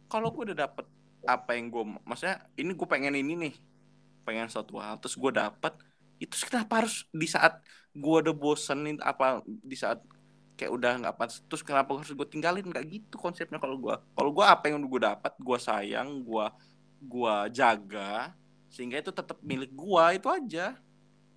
kalau 0.08 0.32
gua 0.32 0.48
udah 0.50 0.64
dapet 0.64 0.88
apa 1.28 1.54
yang 1.54 1.68
gua, 1.68 1.84
maksudnya 2.08 2.40
ini 2.56 2.72
gue 2.72 2.88
pengen 2.88 3.14
ini 3.14 3.36
nih, 3.36 3.54
pengen 4.24 4.48
suatu 4.48 4.80
hal, 4.80 4.96
terus 4.96 5.12
gua 5.14 5.28
dapet, 5.28 5.76
itu 6.16 6.34
kenapa 6.48 6.84
harus 6.84 7.04
di 7.12 7.28
saat 7.28 7.60
gua 7.96 8.24
udah 8.24 8.34
bosenin 8.36 9.00
apa 9.00 9.40
di 9.46 9.76
saat 9.76 10.00
kayak 10.56 10.72
udah 10.72 10.92
nggak 11.04 11.16
pas, 11.20 11.32
terus 11.44 11.60
kenapa 11.60 11.92
harus 11.92 12.08
gue 12.08 12.28
tinggalin? 12.28 12.64
Nggak 12.64 12.84
gitu 12.88 13.20
konsepnya 13.20 13.60
kalau 13.60 13.76
gua. 13.76 14.00
Kalau 14.16 14.32
gua 14.32 14.56
apa 14.56 14.72
yang 14.72 14.80
udah 14.80 14.88
gua 14.88 15.02
dapet, 15.12 15.32
gua 15.36 15.58
sayang, 15.60 16.24
gua 16.24 16.56
gua 16.96 17.46
jaga, 17.52 18.32
sehingga 18.72 18.96
itu 19.04 19.12
tetap 19.12 19.36
milik 19.44 19.76
gua 19.76 20.16
itu 20.16 20.26
aja. 20.32 20.80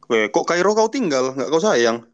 Weh, 0.09 0.25
kok 0.31 0.47
Kairo 0.47 0.71
kau 0.73 0.89
tinggal? 0.89 1.35
Nggak 1.35 1.51
kau 1.51 1.61
sayang? 1.61 2.07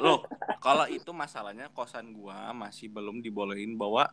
Loh, 0.00 0.24
kalau 0.64 0.88
itu 0.88 1.12
masalahnya 1.12 1.68
kosan 1.70 2.16
gua 2.16 2.50
masih 2.56 2.88
belum 2.88 3.20
dibolehin 3.20 3.76
bawa 3.76 4.08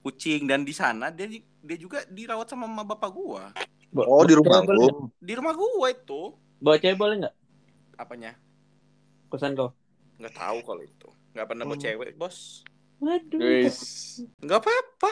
kucing 0.00 0.48
dan 0.48 0.64
di 0.64 0.72
sana 0.72 1.12
dia 1.12 1.28
dia 1.60 1.76
juga 1.76 2.04
dirawat 2.08 2.48
sama 2.48 2.64
mama 2.68 2.94
bapak 2.94 3.10
gua. 3.12 3.44
Oh, 3.96 4.22
di 4.22 4.36
rumah 4.36 4.62
lu. 4.64 4.68
nggak? 4.68 4.92
Di 5.18 5.32
rumah 5.36 5.54
gua 5.56 5.88
itu 5.90 6.36
Bawa 6.60 6.76
cewek 6.76 6.96
boleh 6.96 7.16
nggak? 7.24 7.34
apanya? 7.96 8.32
Kosan 9.28 9.52
kau? 9.52 9.76
Nggak 10.16 10.32
tahu 10.32 10.58
kalau 10.64 10.80
itu. 10.80 11.08
Nggak 11.36 11.46
pernah 11.46 11.64
bawa 11.68 11.76
Oh. 11.76 11.80
cewek, 11.80 12.10
Bos. 12.16 12.64
Waduh. 13.00 13.36
Guys. 13.40 13.78
Nggak 14.40 14.60
apa-apa, 14.60 15.10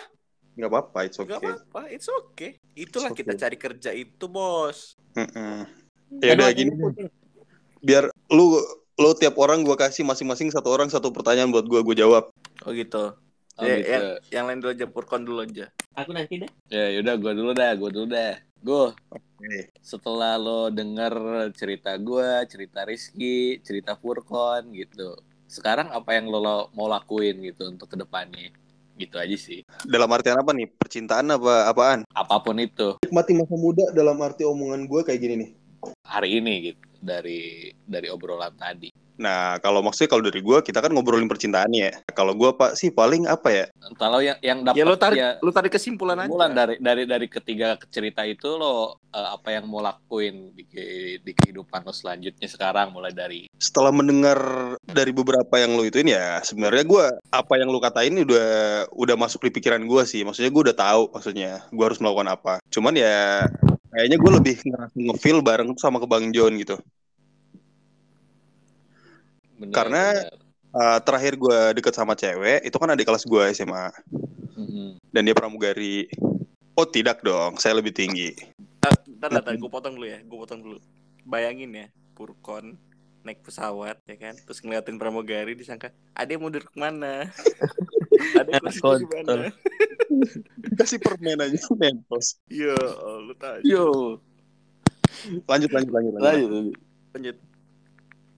Nggak 0.58 0.70
apa-apa, 0.74 0.98
it's 1.06 1.14
nggak 1.14 1.38
okay. 1.38 1.48
apa-apa. 1.54 1.80
It's 1.86 2.08
okay. 2.10 2.50
Itulah 2.74 3.14
It's 3.14 3.18
kita 3.22 3.32
cari 3.38 3.56
kerja 3.56 3.90
itu, 3.94 4.24
Bos. 4.26 4.96
Ya 6.18 6.32
udah 6.34 6.48
gini, 6.50 6.72
biar 7.78 8.08
lu 8.32 8.58
lu 8.98 9.10
tiap 9.14 9.38
orang 9.38 9.62
gua 9.62 9.78
kasih 9.78 10.02
masing-masing 10.02 10.50
satu 10.50 10.72
orang 10.72 10.90
satu 10.90 11.12
pertanyaan 11.14 11.52
buat 11.54 11.68
gua, 11.68 11.84
gua 11.86 11.94
jawab. 11.94 12.24
Oh 12.66 12.72
gitu. 12.74 13.14
Oh, 13.58 13.62
Ya, 13.62 13.74
gitu. 13.78 13.90
yang, 13.90 14.04
yang 14.34 14.44
lain 14.50 14.58
dulu 14.58 14.70
aja, 14.74 14.86
Purkon 14.90 15.22
dulu 15.22 15.42
aja. 15.46 15.66
Aku 15.94 16.10
nanti 16.10 16.38
deh. 16.42 16.50
Ya 16.70 16.94
yaudah 16.94 17.18
gue 17.18 17.32
dulu 17.34 17.50
dah, 17.54 17.74
gue 17.74 17.90
dulu 17.90 18.06
dah. 18.06 18.38
Gue 18.58 18.90
setelah 19.80 20.34
lo 20.34 20.66
denger 20.68 21.14
cerita 21.54 21.94
gue, 21.94 22.42
cerita 22.50 22.82
Rizky, 22.82 23.62
cerita 23.62 23.94
Furkon 23.94 24.74
gitu. 24.74 25.14
Sekarang 25.46 25.94
apa 25.94 26.18
yang 26.18 26.28
lo, 26.28 26.38
lo 26.42 26.56
mau 26.74 26.90
lakuin 26.90 27.38
gitu 27.40 27.70
untuk 27.70 27.88
ke 27.88 27.96
depannya? 27.96 28.50
Gitu 28.98 29.14
aja 29.14 29.36
sih. 29.38 29.62
Dalam 29.86 30.10
artian 30.10 30.42
apa 30.42 30.50
nih? 30.50 30.66
Percintaan 30.66 31.30
apa 31.30 31.70
apaan? 31.70 32.02
Apa 32.10 32.42
pun 32.42 32.58
itu 32.58 32.98
Nikmati 33.06 33.32
masa 33.38 33.54
muda 33.54 33.86
dalam 33.94 34.18
arti 34.18 34.42
omongan 34.42 34.90
gue 34.90 35.00
kayak 35.06 35.20
gini 35.22 35.34
nih. 35.46 35.50
hari 36.02 36.42
ini 36.42 36.74
gitu 36.74 36.87
dari 36.98 37.70
dari 37.86 38.08
obrolan 38.10 38.54
tadi. 38.58 39.08
Nah, 39.18 39.58
kalau 39.58 39.82
maksudnya 39.82 40.14
kalau 40.14 40.22
dari 40.22 40.38
gue, 40.38 40.58
kita 40.62 40.78
kan 40.78 40.94
ngobrolin 40.94 41.26
percintaan 41.26 41.74
ya. 41.74 41.90
Kalau 42.14 42.38
gue 42.38 42.54
pak 42.54 42.78
sih 42.78 42.94
paling 42.94 43.26
apa 43.26 43.50
ya? 43.50 43.66
Kalau 43.98 44.22
yang 44.22 44.38
yang 44.40 44.62
dapat 44.62 44.78
Ya 44.78 44.84
lo 44.86 44.94
tarik 44.94 45.18
ya, 45.18 45.30
lo 45.42 45.50
tarik 45.50 45.74
kesimpulan 45.74 46.22
aja. 46.22 46.30
Kesimpulan 46.30 46.52
dari 46.54 46.74
dari 46.78 47.02
dari 47.02 47.26
ketiga 47.26 47.74
cerita 47.90 48.22
itu 48.22 48.46
lo 48.54 49.02
eh, 49.10 49.28
apa 49.34 49.58
yang 49.58 49.66
mau 49.66 49.82
lakuin 49.82 50.54
di, 50.54 50.64
di 51.18 51.32
kehidupan 51.34 51.82
lo 51.82 51.90
selanjutnya 51.90 52.46
sekarang 52.46 52.94
mulai 52.94 53.10
dari 53.10 53.50
Setelah 53.58 53.90
mendengar 53.90 54.38
dari 54.86 55.10
beberapa 55.10 55.58
yang 55.58 55.74
lo 55.74 55.82
ituin 55.82 56.14
ya, 56.14 56.38
sebenarnya 56.46 56.86
gue 56.86 57.04
apa 57.34 57.54
yang 57.58 57.74
lo 57.74 57.82
katain 57.82 58.22
udah 58.22 58.86
udah 58.94 59.16
masuk 59.18 59.50
di 59.50 59.58
pikiran 59.58 59.82
gue 59.82 60.02
sih. 60.06 60.22
Maksudnya 60.22 60.54
gue 60.54 60.62
udah 60.70 60.78
tahu 60.78 61.02
maksudnya 61.10 61.66
gue 61.74 61.84
harus 61.84 61.98
melakukan 61.98 62.38
apa. 62.38 62.54
Cuman 62.70 62.94
ya 62.94 63.50
kayaknya 63.92 64.16
gue 64.20 64.32
lebih 64.40 64.54
ngefeel 64.94 65.38
bareng 65.40 65.72
tuh 65.72 65.82
sama 65.82 65.98
ke 66.00 66.06
Bang 66.08 66.28
John 66.32 66.54
gitu. 66.56 66.76
benar, 69.58 69.74
Karena- 69.74 70.14
benar. 70.14 70.46
Uh, 70.68 71.00
terakhir 71.00 71.32
gue 71.40 71.58
deket 71.80 71.96
sama 71.96 72.12
cewek, 72.12 72.60
itu 72.60 72.76
kan 72.76 72.92
adik 72.92 73.08
kelas 73.08 73.24
gue 73.24 73.42
SMA. 73.56 73.88
Mhm. 74.54 75.00
Dan 75.10 75.22
dia 75.24 75.34
pramugari. 75.34 76.06
Oh 76.76 76.84
tidak 76.86 77.24
dong, 77.24 77.56
saya 77.56 77.74
lebih 77.80 77.90
tinggi. 77.90 78.36
Ntar, 79.18 79.42
ntar, 79.42 79.56
gue 79.56 79.70
potong 79.72 79.96
dulu 79.98 80.06
ya, 80.06 80.20
gue 80.22 80.38
potong 80.38 80.60
dulu. 80.62 80.78
Bayangin 81.26 81.72
ya, 81.74 81.86
Purkon 82.14 82.76
naik 83.26 83.42
pesawat 83.42 83.98
ya 84.06 84.16
kan, 84.16 84.36
terus 84.38 84.62
ngeliatin 84.62 84.96
pramugari 84.96 85.52
disangka, 85.58 85.90
ada 86.14 86.30
yang 86.30 86.40
mau 86.44 86.52
duduk 86.52 86.70
mana? 86.78 87.26
ada 88.38 88.50
kursinya 88.62 88.96
di 88.96 89.06
mana? 89.10 89.48
Kasih 90.74 90.98
permen 90.98 91.38
aja, 91.38 91.58
mentos. 91.74 92.40
Yo, 92.48 92.74
lu. 93.22 93.32
Yo, 93.62 93.86
Lanjut, 95.48 95.70
lanjut, 95.72 95.92
lanjut. 95.92 96.12
lanjut. 96.20 96.48
lanjut. 96.50 96.76
Lanjut. 97.16 97.36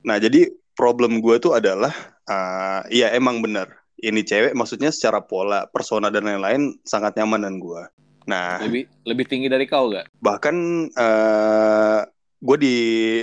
Nah, 0.00 0.16
jadi 0.16 0.40
problem 0.72 1.20
gue 1.20 1.36
tuh 1.36 1.52
adalah, 1.52 1.92
uh, 2.24 2.80
iya 2.88 3.12
emang 3.12 3.42
bener. 3.42 3.68
Ini 4.00 4.24
cewek 4.24 4.56
maksudnya 4.56 4.88
secara 4.88 5.20
pola, 5.20 5.68
persona 5.68 6.08
dan 6.08 6.24
lain-lain 6.24 6.80
sangat 6.82 7.20
nyaman 7.20 7.44
dengan 7.44 7.56
gue. 7.60 7.82
Nah, 8.24 8.62
Lebih 8.62 8.88
lebih 9.04 9.24
tinggi 9.28 9.48
dari 9.50 9.66
kau 9.66 9.90
gak? 9.90 10.06
bahkan 10.22 10.54
uh, 10.94 12.00
gue 12.40 12.56
di, 12.56 12.76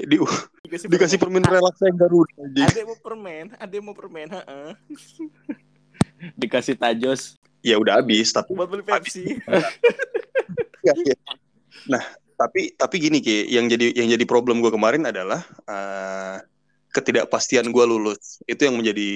di 0.05 0.17
Dikasih, 0.67 0.87
dikasih 0.91 1.17
permen 1.17 1.41
relax 1.41 1.79
yang 1.79 1.95
Garuda. 1.95 2.43
anjing. 2.43 2.67
Ada 2.67 2.81
mau 2.83 2.97
permen, 2.99 3.45
ada 3.55 3.75
mau 3.79 3.95
permen, 3.95 4.27
heeh. 4.27 4.69
Dikasih 6.35 6.75
tajos. 6.75 7.39
Ya 7.65 7.75
udah 7.81 7.99
habis, 7.99 8.29
tapi 8.31 8.53
Buat 8.53 8.69
beli 8.69 8.83
Pepsi. 8.85 9.23
Nah, 11.87 12.03
tapi 12.35 12.75
tapi 12.75 12.95
gini 12.99 13.19
Ki, 13.19 13.47
yang 13.47 13.71
jadi 13.71 13.95
yang 13.95 14.07
jadi 14.11 14.25
problem 14.27 14.59
gue 14.59 14.71
kemarin 14.71 15.07
adalah 15.07 15.43
uh, 15.67 16.39
ketidakpastian 16.91 17.71
gue 17.71 17.85
lulus. 17.87 18.39
Itu 18.45 18.67
yang 18.67 18.79
menjadi 18.79 19.09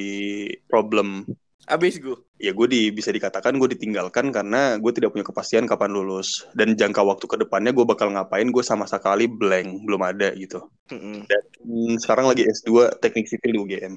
problem. 0.68 1.28
Abis 1.70 2.02
gue. 2.02 2.18
Ya 2.42 2.52
gue 2.52 2.68
di, 2.68 2.90
bisa 2.90 3.14
dikatakan 3.14 3.56
gue 3.56 3.70
ditinggalkan 3.78 4.34
karena 4.34 4.82
gue 4.82 4.92
tidak 4.92 5.14
punya 5.14 5.24
kepastian 5.24 5.70
kapan 5.70 5.94
lulus 5.94 6.44
dan 6.58 6.74
jangka 6.74 7.06
waktu 7.06 7.26
ke 7.30 7.38
depannya 7.38 7.72
gue 7.72 7.86
bakal 7.86 8.10
ngapain 8.10 8.50
gue 8.50 8.64
sama 8.66 8.90
sekali 8.90 9.30
blank 9.30 9.86
belum 9.86 10.02
ada 10.02 10.34
gitu. 10.34 10.66
Mm-mm. 10.90 11.30
Hmm, 11.62 11.96
sekarang 12.02 12.28
lagi 12.34 12.50
S2 12.50 12.98
Teknik 12.98 13.30
Sipil 13.30 13.56
di 13.56 13.60
UGM. 13.62 13.94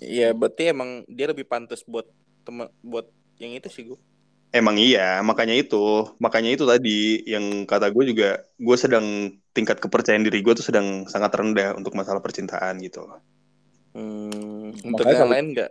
Iya, 0.00 0.32
berarti 0.32 0.70
emang 0.70 1.02
dia 1.10 1.28
lebih 1.28 1.44
pantas 1.44 1.82
buat 1.84 2.06
temen 2.42 2.70
buat 2.82 3.10
yang 3.42 3.58
itu 3.58 3.68
sih 3.68 3.82
gue. 3.90 3.98
Emang 4.52 4.76
iya, 4.76 5.24
makanya 5.24 5.56
itu, 5.56 6.12
makanya 6.20 6.52
itu 6.52 6.64
tadi 6.68 7.24
yang 7.24 7.64
kata 7.64 7.88
gue 7.88 8.04
juga 8.12 8.44
gue 8.60 8.76
sedang 8.76 9.32
tingkat 9.56 9.80
kepercayaan 9.80 10.28
diri 10.28 10.44
gue 10.44 10.52
tuh 10.52 10.66
sedang 10.68 11.08
sangat 11.08 11.32
rendah 11.32 11.72
untuk 11.72 11.96
masalah 11.96 12.20
percintaan 12.20 12.76
gitu. 12.84 13.00
Hmm, 13.96 14.76
untuk 14.84 15.08
Makanya 15.08 15.24
yang 15.24 15.32
lain 15.32 15.46
enggak? 15.56 15.70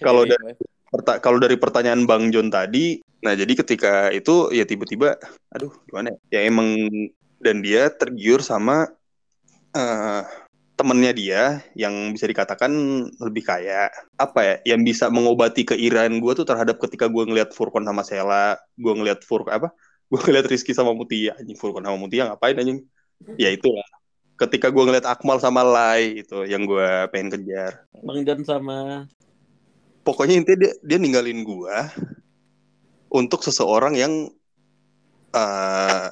kalau 0.00 0.24
dari- 0.26 0.56
Perta- 0.86 1.18
kalau 1.18 1.42
dari 1.42 1.58
pertanyaan 1.58 2.06
Bang 2.06 2.30
John 2.30 2.46
tadi, 2.46 3.02
nah 3.18 3.34
jadi 3.34 3.52
ketika 3.58 4.08
itu 4.14 4.54
ya 4.54 4.62
tiba-tiba, 4.62 5.18
aduh 5.50 5.74
gimana 5.90 6.14
ya? 6.30 6.40
Ya 6.40 6.40
emang 6.46 6.78
dan 7.42 7.58
dia 7.58 7.90
tergiur 7.90 8.38
sama 8.40 8.86
eh 9.74 10.22
temennya 10.76 11.12
dia 11.16 11.42
yang 11.72 12.12
bisa 12.12 12.28
dikatakan 12.28 12.70
lebih 13.18 13.42
kaya. 13.48 13.88
Apa 14.20 14.40
ya? 14.44 14.76
Yang 14.76 14.80
bisa 14.94 15.04
mengobati 15.08 15.64
keiraan 15.64 16.20
gue 16.20 16.32
tuh 16.36 16.46
terhadap 16.46 16.76
ketika 16.78 17.08
gue 17.08 17.24
ngeliat 17.24 17.50
Furkon 17.56 17.82
sama 17.88 18.04
Sela, 18.04 18.60
gue 18.76 18.92
ngeliat 18.92 19.24
Fur 19.24 19.44
apa? 19.48 19.72
Gue 20.06 20.22
ngeliat 20.22 20.46
Rizky 20.46 20.70
sama 20.70 20.94
Mutia, 20.94 21.34
anjing 21.34 21.58
Furkon 21.58 21.82
sama 21.82 21.98
Mutia 21.98 22.30
ngapain 22.30 22.54
anjing? 22.54 22.86
Ya 23.34 23.50
itulah. 23.50 23.82
Ketika 24.38 24.70
gue 24.70 24.78
ngeliat 24.86 25.02
Akmal 25.02 25.42
sama 25.42 25.66
Lai 25.66 26.22
itu 26.22 26.46
yang 26.46 26.62
gue 26.62 27.10
pengen 27.10 27.34
kejar 27.34 27.88
Bang 28.06 28.22
John 28.22 28.46
sama 28.46 29.08
pokoknya 30.06 30.38
intinya 30.38 30.58
dia 30.62 30.72
dia 30.86 30.98
ninggalin 31.02 31.42
gua 31.42 31.90
untuk 33.10 33.42
seseorang 33.42 33.98
yang 33.98 34.30
eh 35.34 36.06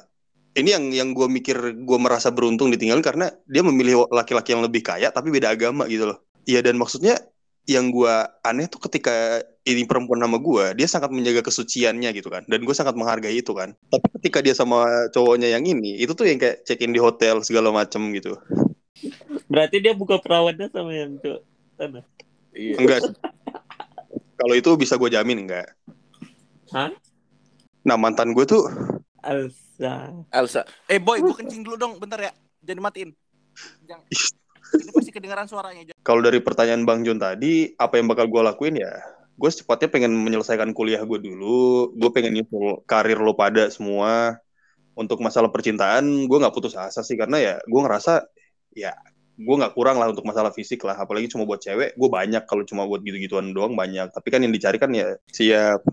ini 0.55 0.69
yang 0.71 0.85
yang 0.91 1.09
gua 1.11 1.27
mikir 1.27 1.75
gua 1.83 1.99
merasa 1.99 2.31
beruntung 2.31 2.71
ditinggalin 2.71 3.03
karena 3.03 3.31
dia 3.45 3.61
memilih 3.61 4.07
laki-laki 4.07 4.55
yang 4.55 4.63
lebih 4.63 4.81
kaya 4.81 5.11
tapi 5.11 5.29
beda 5.29 5.51
agama 5.51 5.85
gitu 5.91 6.09
loh. 6.09 6.17
Iya 6.47 6.63
dan 6.63 6.79
maksudnya 6.79 7.19
yang 7.65 7.89
gua 7.89 8.29
aneh 8.45 8.69
tuh 8.69 8.79
ketika 8.87 9.41
ini 9.65 9.89
perempuan 9.89 10.21
sama 10.21 10.37
gua, 10.37 10.77
dia 10.77 10.85
sangat 10.85 11.09
menjaga 11.09 11.41
kesuciannya 11.41 12.13
gitu 12.13 12.29
kan. 12.29 12.45
Dan 12.45 12.61
gue 12.61 12.75
sangat 12.77 12.93
menghargai 12.93 13.33
itu 13.33 13.49
kan. 13.57 13.73
Tapi 13.89 14.05
ketika 14.21 14.45
dia 14.45 14.53
sama 14.53 14.85
cowoknya 15.09 15.49
yang 15.49 15.65
ini, 15.65 15.97
itu 15.97 16.13
tuh 16.13 16.29
yang 16.29 16.37
kayak 16.37 16.61
check 16.69 16.77
in 16.85 16.93
di 16.93 17.01
hotel 17.01 17.41
segala 17.41 17.73
macem 17.73 18.13
gitu. 18.13 18.37
berarti 19.45 19.77
dia 19.81 19.93
buka 19.97 20.21
perawannya 20.21 20.69
sama 20.69 20.93
yang 20.93 21.17
tuh 21.17 21.41
sana. 21.77 22.01
Iya. 22.55 22.75
Enggak. 22.79 23.01
Kalau 24.35 24.55
itu 24.55 24.69
bisa 24.77 24.95
gue 24.95 25.09
jamin 25.11 25.45
enggak. 25.49 25.73
Hah? 26.71 26.93
Nah 27.85 27.97
mantan 27.99 28.31
gue 28.33 28.45
tuh 28.47 28.65
Alsa. 29.25 30.13
Elsa. 30.29 30.61
Eh 30.85 31.01
boy, 31.01 31.25
gue 31.25 31.33
kencing 31.33 31.65
dulu 31.65 31.75
dong, 31.75 31.97
bentar 31.97 32.21
ya. 32.21 32.31
Jangan 32.61 32.81
matiin. 32.85 33.09
Jangan. 33.89 34.05
Ini 34.75 34.91
pasti 34.93 35.11
kedengaran 35.13 35.47
suaranya. 35.49 35.93
Kalau 36.05 36.21
dari 36.21 36.37
pertanyaan 36.41 36.85
Bang 36.85 37.01
John 37.01 37.17
tadi, 37.17 37.73
apa 37.77 37.97
yang 37.97 38.05
bakal 38.05 38.29
gue 38.29 38.41
lakuin 38.41 38.77
ya? 38.77 38.93
Gue 39.35 39.49
secepatnya 39.51 39.89
pengen 39.91 40.13
menyelesaikan 40.15 40.71
kuliah 40.71 41.01
gue 41.03 41.19
dulu. 41.19 41.91
Gue 41.97 42.09
pengen 42.13 42.37
nyusul 42.37 42.85
karir 42.85 43.17
lo 43.17 43.33
pada 43.33 43.67
semua. 43.73 44.37
Untuk 44.95 45.19
masalah 45.19 45.51
percintaan, 45.51 46.07
gue 46.23 46.37
nggak 46.39 46.55
putus 46.55 46.71
asa 46.71 47.03
sih 47.03 47.19
karena 47.19 47.35
ya 47.35 47.53
gue 47.67 47.81
ngerasa 47.83 48.31
ya 48.71 48.95
gue 49.35 49.55
nggak 49.59 49.75
kurang 49.75 49.99
lah 49.99 50.07
untuk 50.07 50.23
masalah 50.23 50.55
fisik 50.55 50.79
lah. 50.87 50.95
Apalagi 50.95 51.27
cuma 51.27 51.43
buat 51.43 51.59
cewek, 51.59 51.99
gue 51.99 52.09
banyak 52.09 52.47
kalau 52.47 52.63
cuma 52.63 52.87
buat 52.87 53.03
gitu-gituan 53.03 53.51
doang 53.51 53.75
banyak. 53.75 54.07
Tapi 54.15 54.27
kan 54.31 54.39
yang 54.39 54.55
dicari 54.55 54.79
kan 54.79 54.95
ya 54.95 55.19
siap. 55.27 55.83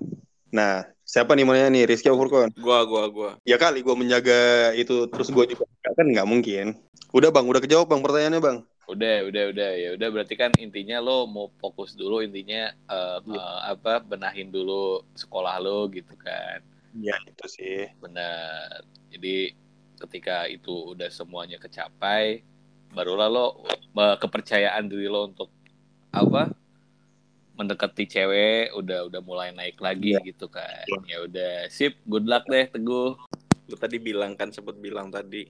Nah, 0.53 0.85
siapa 1.09 1.33
nih 1.33 1.49
mana 1.49 1.73
nih 1.73 1.89
Rizky 1.89 2.13
Furkon? 2.13 2.53
Gua, 2.61 2.85
gua, 2.85 3.09
gua. 3.09 3.31
Ya 3.49 3.57
kali 3.57 3.81
gue 3.81 3.97
menjaga 3.97 4.71
itu 4.77 5.09
terus 5.09 5.33
gue 5.33 5.57
juga 5.57 5.65
kan 5.97 6.05
nggak 6.05 6.29
mungkin. 6.29 6.77
Udah 7.17 7.33
bang, 7.33 7.49
udah 7.49 7.61
kejawab 7.65 7.89
bang 7.89 8.05
pertanyaannya 8.05 8.41
bang. 8.45 8.59
Udah, 8.85 9.17
udah, 9.33 9.45
udah. 9.49 9.71
Ya 9.81 9.91
udah 9.97 10.09
berarti 10.13 10.35
kan 10.37 10.53
intinya 10.61 11.01
lo 11.01 11.25
mau 11.25 11.49
fokus 11.57 11.97
dulu 11.97 12.21
intinya 12.21 12.69
eh, 12.69 13.19
eh, 13.25 13.59
apa 13.73 14.05
benahin 14.05 14.53
dulu 14.53 15.01
sekolah 15.17 15.57
lo 15.57 15.89
gitu 15.89 16.13
kan. 16.21 16.61
Ya 17.01 17.17
itu 17.25 17.47
sih. 17.49 17.89
Benar. 18.05 18.85
Jadi 19.09 19.57
ketika 20.05 20.45
itu 20.53 20.93
udah 20.93 21.09
semuanya 21.09 21.57
kecapai, 21.57 22.45
barulah 22.93 23.33
lo 23.33 23.65
kepercayaan 23.97 24.85
diri 24.85 25.09
lo 25.09 25.33
untuk 25.33 25.49
apa? 26.13 26.53
Mendekati 27.53 28.09
cewek 28.09 28.73
udah 28.73 29.09
udah 29.13 29.21
mulai 29.21 29.53
naik 29.53 29.77
lagi 29.79 30.17
gitu 30.25 30.49
kan. 30.49 30.89
Ya 31.05 31.21
udah, 31.25 31.69
sip, 31.69 32.01
good 32.09 32.25
luck 32.25 32.49
deh 32.49 32.69
Teguh. 32.69 33.17
Lu 33.69 33.77
tadi 33.79 34.01
bilang 34.01 34.35
kan 34.37 34.51
sempat 34.51 34.77
bilang 34.81 35.13
tadi 35.13 35.49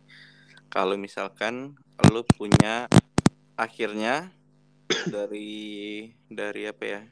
kalau 0.73 0.97
misalkan 0.97 1.77
lu 2.09 2.25
punya 2.25 2.89
akhirnya 3.61 4.33
dari 5.07 6.09
dari 6.27 6.63
apa 6.65 6.85
ya? 6.85 7.03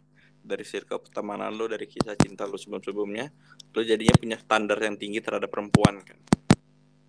Dari 0.40 0.64
circle 0.64 1.04
pertemanan 1.04 1.52
lu, 1.52 1.68
dari 1.68 1.84
kisah 1.84 2.16
cinta 2.16 2.48
lu 2.48 2.56
sebelum-sebelumnya, 2.56 3.28
lu 3.76 3.80
jadinya 3.84 4.16
punya 4.16 4.40
standar 4.40 4.80
yang 4.80 4.96
tinggi 4.96 5.20
terhadap 5.20 5.52
perempuan 5.52 6.00
kan. 6.00 6.16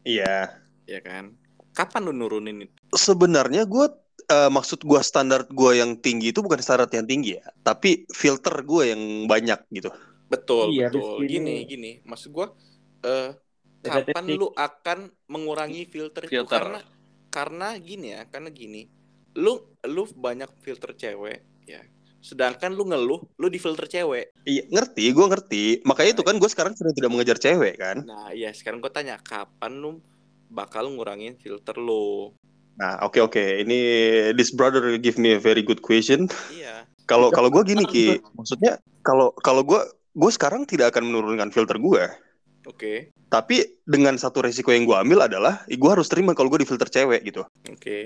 Iya. 0.03 0.59
Ya 0.83 0.99
kan? 0.99 1.39
Kapan 1.71 2.01
lu 2.07 2.13
nurunin 2.13 2.67
itu? 2.67 2.75
Sebenarnya 2.91 3.63
gue 3.63 3.87
maksud 4.47 4.83
gue 4.83 5.01
standar 5.03 5.43
gue 5.43 5.71
yang 5.75 5.99
tinggi 5.99 6.31
itu 6.31 6.39
bukan 6.39 6.59
standar 6.63 6.87
yang 6.91 7.03
tinggi 7.03 7.35
ya, 7.35 7.43
tapi 7.61 8.07
filter 8.11 8.63
gue 8.63 8.95
yang 8.95 9.01
banyak 9.27 9.59
gitu. 9.71 9.91
Betul, 10.31 10.71
Iya, 10.71 10.87
betul. 10.87 11.27
Gini, 11.27 11.63
ini- 11.63 11.67
gini. 11.67 11.91
Maksud 12.07 12.31
gua 12.31 12.55
eh 13.03 13.35
Beta 13.81 14.05
kapan 14.05 14.25
lu 14.37 14.47
akan 14.53 15.09
mengurangi 15.25 15.89
filter, 15.89 16.29
itu 16.29 16.37
Filter. 16.37 16.53
karena 16.53 16.79
karena 17.27 17.67
gini 17.81 18.13
ya 18.13 18.29
karena 18.29 18.53
gini 18.53 18.85
lu 19.33 19.57
lu 19.83 20.03
banyak 20.05 20.51
filter 20.61 20.93
cewek 20.93 21.41
ya 21.65 21.81
sedangkan 22.21 22.75
lu 22.75 22.85
ngeluh 22.85 23.25
lu 23.41 23.47
di 23.49 23.57
filter 23.57 23.89
cewek 23.89 24.35
Iya, 24.45 24.69
ngerti, 24.69 25.09
gue 25.09 25.25
ngerti. 25.25 25.63
Makanya 25.81 26.11
itu 26.13 26.21
kan 26.21 26.35
gue 26.37 26.45
sekarang 26.45 26.77
sedang 26.77 26.93
tidak 26.93 27.09
mengejar 27.09 27.41
cewek 27.41 27.73
kan. 27.75 28.05
nah 28.05 28.29
ya 28.31 28.53
sekarang 28.53 28.79
gue 28.79 28.91
tanya 28.93 29.17
kapan 29.17 29.81
lu 29.81 29.97
bakal 30.51 30.91
ngurangin 30.91 31.39
filter 31.39 31.79
lu 31.79 32.35
Nah, 32.79 33.03
oke 33.03 33.19
oke. 33.21 33.43
Ini 33.61 33.79
this 34.33 34.49
brother 34.49 34.95
give 34.97 35.19
me 35.19 35.35
a 35.35 35.41
very 35.41 35.61
good 35.61 35.83
question. 35.83 36.25
iya 36.53 36.87
Kalau 37.11 37.27
kalau 37.27 37.51
gue 37.51 37.75
gini 37.75 37.83
ki, 37.83 38.23
maksudnya 38.39 38.79
kalau 39.03 39.35
kalau 39.43 39.67
gue 39.67 39.81
gue 40.15 40.31
sekarang 40.31 40.63
tidak 40.63 40.95
akan 40.95 41.11
menurunkan 41.11 41.51
filter 41.51 41.75
gue. 41.75 42.03
oke 42.63 42.93
Tapi 43.27 43.83
dengan 43.83 44.15
satu 44.15 44.39
resiko 44.39 44.71
yang 44.71 44.87
gue 44.87 44.95
ambil 44.95 45.27
adalah, 45.27 45.67
gue 45.67 45.89
harus 45.91 46.07
terima 46.07 46.31
kalau 46.31 46.47
gue 46.47 46.63
di 46.63 46.69
filter 46.69 46.87
cewek 46.87 47.27
gitu. 47.27 47.43
oke 47.67 47.99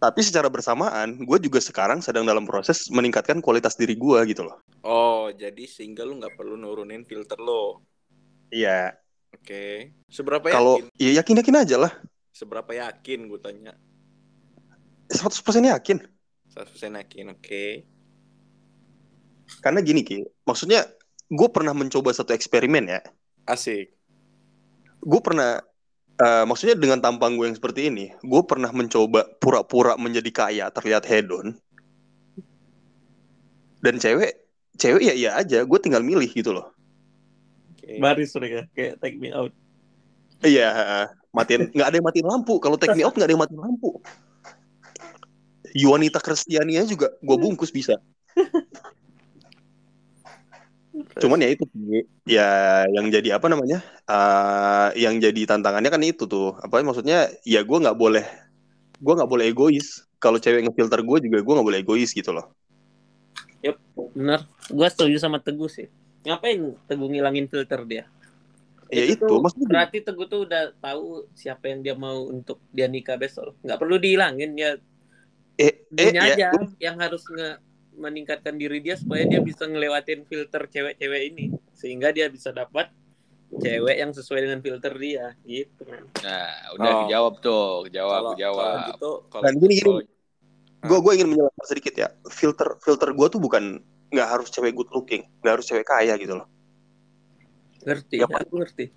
Tapi 0.00 0.20
secara 0.20 0.52
bersamaan, 0.52 1.16
gue 1.24 1.38
juga 1.40 1.60
sekarang 1.64 2.04
sedang 2.04 2.28
dalam 2.28 2.44
proses 2.44 2.88
meningkatkan 2.92 3.40
kualitas 3.40 3.76
diri 3.80 3.96
gue 3.96 4.18
gitu 4.28 4.44
loh. 4.44 4.60
oh 4.84 5.32
jadi 5.32 5.64
sehingga 5.64 6.04
lu 6.04 6.20
nggak 6.20 6.36
perlu 6.36 6.60
nurunin 6.60 7.08
filter 7.08 7.40
lo 7.40 7.80
Iya. 8.52 9.00
Oke. 9.34 9.64
Seberapa 10.10 10.46
Kalau 10.50 10.78
yakin 10.78 11.00
ya 11.00 11.10
yakin 11.22 11.36
yakin 11.42 11.56
aja 11.62 11.76
lah. 11.78 11.92
seberapa 12.30 12.72
yakin 12.72 13.28
gue 13.28 13.40
tanya? 13.42 13.72
100% 15.12 15.34
yakin. 15.66 15.98
100% 16.54 17.00
yakin 17.02 17.26
oke. 17.34 17.64
Karena 19.60 19.82
gini 19.82 20.06
ki, 20.06 20.24
maksudnya 20.46 20.86
gue 21.28 21.48
pernah 21.50 21.74
mencoba 21.74 22.14
satu 22.14 22.32
eksperimen 22.32 22.86
ya. 22.86 23.00
asik. 23.44 23.90
Gue 25.02 25.20
pernah 25.20 25.58
eh, 26.16 26.44
maksudnya 26.46 26.78
dengan 26.78 27.02
tampang 27.02 27.34
gue 27.34 27.50
yang 27.50 27.58
seperti 27.58 27.90
ini 27.90 28.14
gue 28.22 28.42
pernah 28.46 28.70
mencoba 28.70 29.26
pura-pura 29.42 29.98
menjadi 29.98 30.30
kaya 30.30 30.66
terlihat 30.70 31.04
hedon. 31.10 31.58
Dan 33.82 33.98
cewek 33.98 34.32
cewek 34.78 35.02
ya 35.02 35.14
iya 35.18 35.30
aja. 35.36 35.66
Gue 35.66 35.76
tinggal 35.82 36.06
milih 36.06 36.30
gitu 36.30 36.54
loh 36.54 36.70
Baris 37.98 38.30
mereka 38.36 38.68
kayak 38.76 38.94
take 39.02 39.18
me 39.18 39.34
out. 39.34 39.50
iya 40.40 41.08
matiin 41.34 41.68
nggak 41.74 41.88
ada 41.88 41.96
yang 41.98 42.06
matiin 42.06 42.28
lampu. 42.28 42.54
Kalau 42.62 42.76
take 42.78 42.94
me 42.94 43.02
out 43.02 43.14
nggak 43.16 43.26
ada 43.26 43.34
yang 43.34 43.42
matiin 43.42 43.60
lampu. 43.60 43.98
Yuanita 45.70 46.18
Kristiania 46.22 46.82
juga 46.86 47.14
gue 47.18 47.36
bungkus 47.38 47.70
bisa. 47.70 47.98
Cuman 51.18 51.38
ya 51.42 51.48
itu 51.54 51.64
ya 52.26 52.48
yang 52.90 53.10
jadi 53.10 53.38
apa 53.38 53.46
namanya? 53.46 53.82
Eh 54.06 55.02
yang 55.06 55.18
jadi 55.18 55.46
tantangannya 55.46 55.90
kan 55.90 56.02
itu 56.02 56.26
tuh. 56.26 56.58
Apa 56.58 56.82
maksudnya 56.82 57.30
ya 57.42 57.62
gue 57.62 57.78
nggak 57.78 57.98
boleh 57.98 58.24
gue 58.98 59.12
nggak 59.14 59.30
boleh 59.30 59.50
egois. 59.50 60.06
Kalau 60.20 60.36
cewek 60.36 60.66
ngefilter 60.68 61.00
gue 61.00 61.18
juga 61.30 61.38
gue 61.40 61.54
nggak 61.56 61.68
boleh 61.68 61.80
egois 61.80 62.10
gitu 62.12 62.34
loh. 62.34 62.52
Bener. 64.14 64.46
Gua 64.70 64.88
setuju 64.88 65.16
sama 65.20 65.38
Teguh 65.38 65.68
sih. 65.70 65.86
Ngapain 66.24 66.60
Teguh 66.86 67.08
ngilangin 67.08 67.46
filter 67.48 67.80
dia? 67.88 68.04
ya 68.90 69.06
itu, 69.06 69.22
tuh 69.22 69.38
maksudnya 69.38 69.70
berarti 69.70 69.98
Teguh 70.02 70.26
tuh 70.26 70.40
udah 70.50 70.74
tahu 70.82 71.30
siapa 71.32 71.70
yang 71.70 71.80
dia 71.86 71.94
mau 71.94 72.26
untuk 72.26 72.58
dia 72.74 72.90
nikah 72.90 73.14
besok. 73.14 73.54
Nggak 73.62 73.78
perlu 73.78 73.96
dihilangin 74.02 74.50
ya. 74.58 74.70
eh, 75.60 75.86
eh 75.94 76.10
ya, 76.10 76.22
aja 76.32 76.48
yang 76.80 76.96
harus 76.98 77.22
nge 77.28 77.60
meningkatkan 78.00 78.56
diri 78.56 78.80
dia 78.80 78.96
supaya 78.96 79.28
dia 79.28 79.38
bisa 79.44 79.68
ngelewatin 79.68 80.24
filter 80.24 80.64
cewek-cewek 80.66 81.22
ini 81.34 81.46
sehingga 81.76 82.08
dia 82.10 82.32
bisa 82.32 82.48
dapat 82.48 82.88
cewek 83.60 83.96
yang 83.98 84.10
sesuai 84.14 84.40
dengan 84.46 84.60
filter 84.64 84.94
dia 84.96 85.36
gitu. 85.44 85.84
Nah, 86.24 86.48
udah 86.80 86.90
Oh. 86.90 86.98
dijawab 87.04 87.34
tuh, 87.44 87.66
jawab, 87.92 88.32
kalau 88.32 88.32
jawab. 88.40 88.56
kalau 88.56 88.88
gitu 88.88 89.10
kalau 89.28 89.42
Dan 89.44 89.54
gini, 89.60 89.74
gini. 89.78 90.02
gue 90.80 90.98
gue 91.04 91.12
ingin 91.12 91.28
menjelaskan 91.28 91.66
sedikit 91.68 91.94
ya 91.94 92.08
filter 92.32 92.68
filter 92.80 93.12
gue 93.12 93.26
tuh 93.28 93.36
bukan 93.36 93.84
nggak 94.10 94.28
harus 94.28 94.48
cewek 94.50 94.74
good 94.74 94.90
looking 94.90 95.22
nggak 95.40 95.58
harus 95.58 95.66
cewek 95.66 95.86
kaya 95.86 96.14
gitu 96.14 96.34
loh 96.34 96.46
Ngerti, 97.80 98.20
Ya, 98.20 98.28
aku 98.28 98.60
ngerti. 98.60 98.92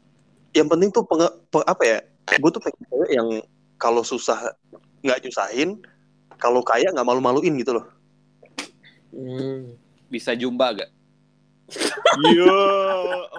yang 0.52 0.67
penting 0.67 0.91
tuh 0.91 1.08
penge, 1.08 1.23
pe- 1.47 1.63
apa 1.63 1.84
ya 1.88 1.97
gue 2.36 2.52
tuh 2.52 2.60
pengen 2.60 2.84
cewek 2.84 3.10
yang 3.12 3.28
kalau 3.78 4.04
susah 4.04 4.52
nggak 4.99 5.23
nyusahin 5.23 5.80
kalau 6.36 6.60
kaya 6.60 6.91
nggak 6.91 7.06
malu-maluin 7.06 7.56
gitu 7.58 7.80
loh 7.80 7.86
Hmm. 9.13 9.78
Bisa 10.10 10.34
jumba 10.34 10.73
gak? 10.73 10.89
Ya 12.26 12.49
Allah. 12.49 13.30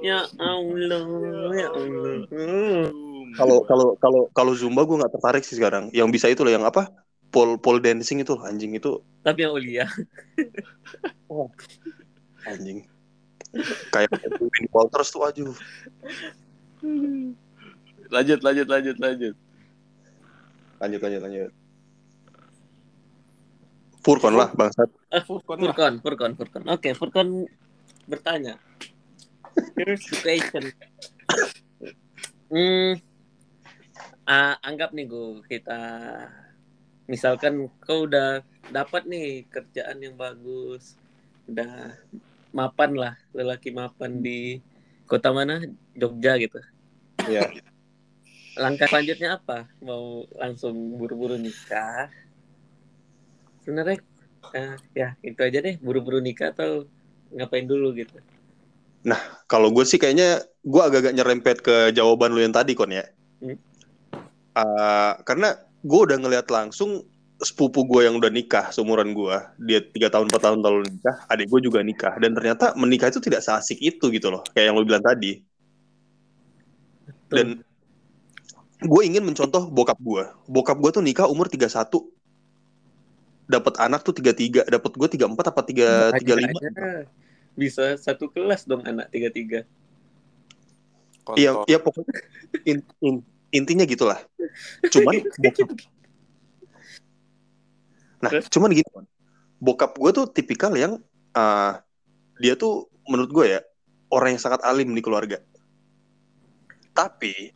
Ya 0.00 0.20
Allah, 0.40 1.04
ya 1.52 1.68
Allah. 1.68 2.16
Kalau 3.36 3.62
kalau 3.64 3.88
kalau 3.96 4.22
kalau 4.32 4.52
zumba 4.56 4.82
gue 4.82 4.96
nggak 4.96 5.12
tertarik 5.12 5.44
sih 5.44 5.60
sekarang 5.60 5.92
yang 5.92 6.08
bisa 6.08 6.26
itu 6.26 6.40
loh 6.40 6.50
yang 6.50 6.64
apa 6.64 6.88
pole 7.28 7.56
pole 7.56 7.78
dancing 7.78 8.20
itu 8.20 8.32
loh 8.32 8.44
anjing 8.44 8.72
itu 8.72 9.00
Tapi 9.20 9.44
yang 9.44 9.52
Ulia. 9.52 9.84
anjing 12.48 12.88
kayak 13.90 14.08
Winnie 14.38 14.68
Walters 14.72 15.08
tuh 15.08 15.24
aja 15.24 15.44
Lanjut, 18.08 18.40
lanjut, 18.40 18.66
lanjut, 18.66 18.96
lanjut. 18.96 19.34
lanjut 20.80 21.00
lanjut 21.02 21.20
lanjut 21.20 21.50
Furkon 24.00 24.34
lah 24.34 24.48
bangsat 24.52 24.88
Ah, 25.08 25.20
Furkon 25.20 25.60
lah. 25.60 25.72
Furkon, 25.72 25.94
Furkon, 26.00 26.32
Furkon. 26.36 26.62
Oke, 26.68 26.92
Furkon 26.92 27.48
bertanya. 28.04 28.60
Here's 29.72 30.04
the 30.04 30.16
question. 30.20 30.64
Hmm, 32.48 33.00
ah, 34.24 34.56
anggap 34.60 34.92
nih 34.92 35.08
gue 35.08 35.40
kita 35.48 35.80
misalkan 37.08 37.72
kau 37.82 38.04
udah 38.04 38.44
dapat 38.68 39.08
nih 39.08 39.48
kerjaan 39.48 39.98
yang 39.98 40.14
bagus, 40.14 40.94
udah 41.48 41.96
mapan 42.52 42.92
lah, 42.94 43.14
lelaki 43.32 43.72
mapan 43.72 44.20
di 44.20 44.60
kota 45.08 45.32
mana? 45.32 45.64
Jogja 45.96 46.36
gitu. 46.36 46.60
ya 47.32 47.48
Langkah 48.60 48.86
selanjutnya 48.86 49.40
apa? 49.40 49.66
Mau 49.80 50.28
langsung 50.36 50.76
buru-buru 51.00 51.40
nikah? 51.40 52.12
Sebenarnya 53.64 53.98
eh, 54.52 54.76
ya 54.92 55.08
itu 55.24 55.40
aja 55.40 55.58
deh, 55.64 55.80
buru-buru 55.80 56.20
nikah 56.20 56.52
atau 56.52 56.84
ngapain 57.32 57.64
dulu 57.64 57.96
gitu. 57.96 58.20
kalau 59.48 59.72
gue 59.72 59.84
sih 59.88 59.96
kayaknya 59.96 60.42
gue 60.66 60.82
agak-agak 60.82 61.14
nyerempet 61.16 61.56
ke 61.64 61.76
jawaban 61.96 62.34
lu 62.34 62.44
yang 62.44 62.52
tadi 62.54 62.76
kon 62.76 62.92
ya 62.92 63.04
Hmm. 63.38 63.54
Ah, 64.58 65.14
karena 65.22 65.54
gue 65.84 66.00
udah 66.10 66.18
ngeliat 66.18 66.46
langsung 66.50 67.06
sepupu 67.38 67.86
gue 67.86 68.10
yang 68.10 68.18
udah 68.18 68.34
nikah 68.34 68.74
seumuran 68.74 69.14
gue 69.14 69.36
dia 69.62 69.78
tiga 69.78 70.10
tahun 70.10 70.26
empat 70.26 70.42
tahun 70.42 70.58
lalu 70.58 70.90
nikah 70.90 71.16
adik 71.30 71.46
gue 71.46 71.60
juga 71.70 71.78
nikah. 71.86 72.14
Dan 72.18 72.34
ternyata 72.34 72.74
menikah 72.74 73.10
itu 73.10 73.22
tidak 73.22 73.46
seasik 73.46 73.78
itu 73.78 74.10
gitu 74.10 74.28
loh 74.30 74.42
kayak 74.54 74.72
yang 74.72 74.76
lo 74.78 74.82
bilang 74.82 75.04
tadi. 75.04 75.38
Dan 77.30 77.62
gue 78.78 79.02
ingin 79.02 79.22
mencontoh 79.22 79.70
bokap 79.70 79.98
gue 79.98 80.24
bokap 80.46 80.78
gue 80.78 80.90
tuh 80.98 81.02
nikah 81.02 81.26
umur 81.26 81.50
31 81.50 81.70
dapat 83.48 83.74
anak 83.80 84.04
tuh 84.04 84.12
33 84.12 84.68
dapat 84.70 84.92
gue 84.92 85.08
34 85.18 85.50
apa 85.50 85.62
3 85.64 86.20
35 86.20 86.22
Aja 86.22 87.08
bisa 87.58 87.98
satu 87.98 88.30
kelas 88.30 88.62
dong 88.70 88.86
anak 88.86 89.10
tiga 89.10 89.28
tiga. 89.34 89.60
Iya, 91.34 91.58
Kontol. 91.58 91.66
iya 91.66 91.78
pokoknya 91.82 92.18
in- 92.62 92.96
in- 93.02 93.26
intinya 93.54 93.84
gitulah. 93.88 94.18
Cuman 94.92 95.24
bokap, 95.40 95.68
nah 98.18 98.30
Terus? 98.34 98.50
cuman 98.50 98.74
gini, 98.74 98.90
bokap 99.62 99.94
gue 99.94 100.10
tuh 100.10 100.26
tipikal 100.26 100.74
yang 100.74 100.98
ah, 101.38 101.78
dia 102.42 102.58
tuh 102.58 102.90
menurut 103.06 103.30
gue 103.30 103.46
ya 103.58 103.60
orang 104.10 104.34
yang 104.34 104.42
sangat 104.42 104.60
alim 104.66 104.90
di 104.90 104.98
keluarga. 104.98 105.38
Tapi 106.90 107.54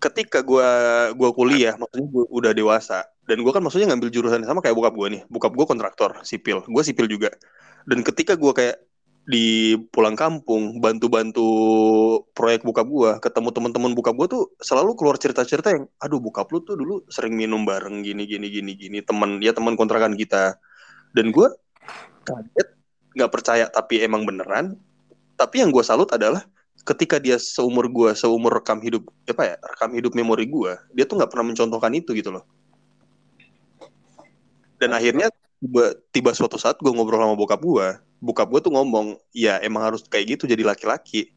ketika 0.00 0.40
gue 0.40 0.68
gua 1.14 1.30
kuliah, 1.36 1.76
maksudnya 1.76 2.08
gue 2.08 2.24
udah 2.32 2.52
dewasa 2.56 3.06
dan 3.28 3.38
gue 3.38 3.52
kan 3.54 3.62
maksudnya 3.62 3.86
ngambil 3.92 4.10
jurusan 4.10 4.42
yang 4.42 4.50
sama 4.50 4.60
kayak 4.64 4.74
bokap 4.74 4.94
gue 4.96 5.08
nih. 5.18 5.22
Bokap 5.30 5.52
gue 5.54 5.66
kontraktor 5.68 6.10
sipil, 6.26 6.64
gue 6.66 6.82
sipil 6.82 7.06
juga. 7.06 7.30
Dan 7.86 8.02
ketika 8.02 8.34
gue 8.34 8.52
kayak 8.54 8.76
di 9.22 9.78
pulang 9.94 10.18
kampung 10.18 10.82
bantu-bantu 10.82 11.46
proyek 12.34 12.66
bokap 12.66 12.86
gua 12.90 13.12
ketemu 13.22 13.54
teman-teman 13.54 13.94
bokap 13.94 14.14
gua 14.18 14.26
tuh 14.26 14.50
selalu 14.58 14.98
keluar 14.98 15.14
cerita-cerita 15.14 15.70
yang 15.70 15.84
aduh 16.02 16.18
bokap 16.18 16.50
lu 16.50 16.58
tuh 16.66 16.74
dulu 16.74 17.06
sering 17.06 17.38
minum 17.38 17.62
bareng 17.62 18.02
gini 18.02 18.26
gini 18.26 18.50
gini 18.50 18.74
gini 18.74 18.98
teman 18.98 19.38
ya 19.38 19.54
teman 19.54 19.78
kontrakan 19.78 20.18
kita. 20.18 20.58
Dan 21.14 21.30
gua 21.30 21.54
kaget 22.26 22.68
nggak 23.14 23.30
percaya 23.30 23.70
tapi 23.70 24.02
emang 24.02 24.26
beneran. 24.26 24.74
Tapi 25.38 25.62
yang 25.62 25.70
gua 25.70 25.86
salut 25.86 26.10
adalah 26.10 26.42
ketika 26.82 27.22
dia 27.22 27.38
seumur 27.38 27.86
gua 27.86 28.18
seumur 28.18 28.58
rekam 28.58 28.82
hidup 28.82 29.06
apa 29.30 29.54
ya 29.54 29.56
rekam 29.62 29.94
hidup 29.94 30.18
memori 30.18 30.50
gua 30.50 30.82
dia 30.90 31.06
tuh 31.06 31.14
nggak 31.22 31.30
pernah 31.30 31.54
mencontohkan 31.54 31.94
itu 31.94 32.10
gitu 32.10 32.34
loh. 32.34 32.42
Dan 34.82 34.98
akhirnya 34.98 35.30
tiba, 35.62 35.94
tiba 36.10 36.30
suatu 36.34 36.58
saat 36.58 36.74
gue 36.82 36.90
ngobrol 36.90 37.22
sama 37.22 37.38
bokap 37.38 37.62
gue 37.62 37.86
bokap 38.22 38.46
gue 38.54 38.60
tuh 38.62 38.72
ngomong 38.72 39.18
ya 39.34 39.58
emang 39.58 39.82
harus 39.90 40.06
kayak 40.06 40.38
gitu 40.38 40.46
jadi 40.46 40.62
laki-laki 40.62 41.34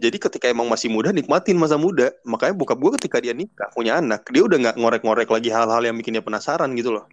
Jadi 0.00 0.16
ketika 0.16 0.48
emang 0.48 0.64
masih 0.64 0.88
muda 0.88 1.12
nikmatin 1.12 1.60
masa 1.60 1.76
muda. 1.76 2.08
Makanya 2.24 2.56
bokap 2.56 2.80
gue 2.80 2.96
ketika 2.96 3.20
dia 3.20 3.36
nikah 3.36 3.68
punya 3.76 4.00
anak, 4.00 4.24
dia 4.32 4.40
udah 4.48 4.56
nggak 4.56 4.76
ngorek-ngorek 4.80 5.28
lagi 5.28 5.52
hal-hal 5.52 5.84
yang 5.84 5.92
bikin 5.92 6.16
dia 6.16 6.24
penasaran 6.24 6.72
gitu 6.72 6.88
loh. 6.88 7.04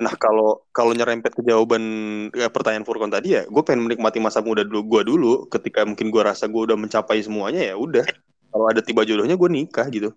Nah 0.00 0.14
kalau 0.16 0.64
kalau 0.72 0.96
nyerempet 0.96 1.36
ke 1.36 1.44
jawaban 1.44 1.84
ya, 2.32 2.48
pertanyaan 2.48 2.88
Furkon 2.88 3.12
tadi 3.12 3.36
ya, 3.36 3.44
gue 3.44 3.62
pengen 3.66 3.84
menikmati 3.84 4.16
masa 4.16 4.40
muda 4.40 4.64
dulu 4.64 4.96
gue 4.96 5.12
dulu. 5.12 5.32
Ketika 5.52 5.84
mungkin 5.84 6.08
gue 6.08 6.22
rasa 6.24 6.48
gue 6.48 6.62
udah 6.72 6.76
mencapai 6.80 7.20
semuanya 7.20 7.60
ya 7.60 7.76
udah. 7.76 8.08
Kalau 8.48 8.64
ada 8.64 8.80
tiba 8.80 9.04
jodohnya 9.04 9.36
gue 9.36 9.48
nikah 9.52 9.84
gitu. 9.92 10.16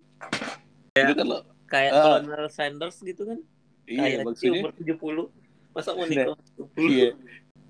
Itu 0.96 1.12
kan 1.12 1.26
lo. 1.28 1.44
Kayak 1.68 1.90
Ah. 1.92 2.16
Colonel 2.16 2.48
Sanders 2.48 2.96
gitu 3.04 3.28
kan. 3.28 3.44
Iya, 3.84 4.00
Kayak 4.02 4.18
maksudnya. 4.24 4.60
umur 4.60 4.72
70. 4.74 5.24
Masa 5.72 5.90
mau 5.92 6.04
Iya. 6.04 6.24
nikah? 6.28 6.36
Iya. 6.76 7.08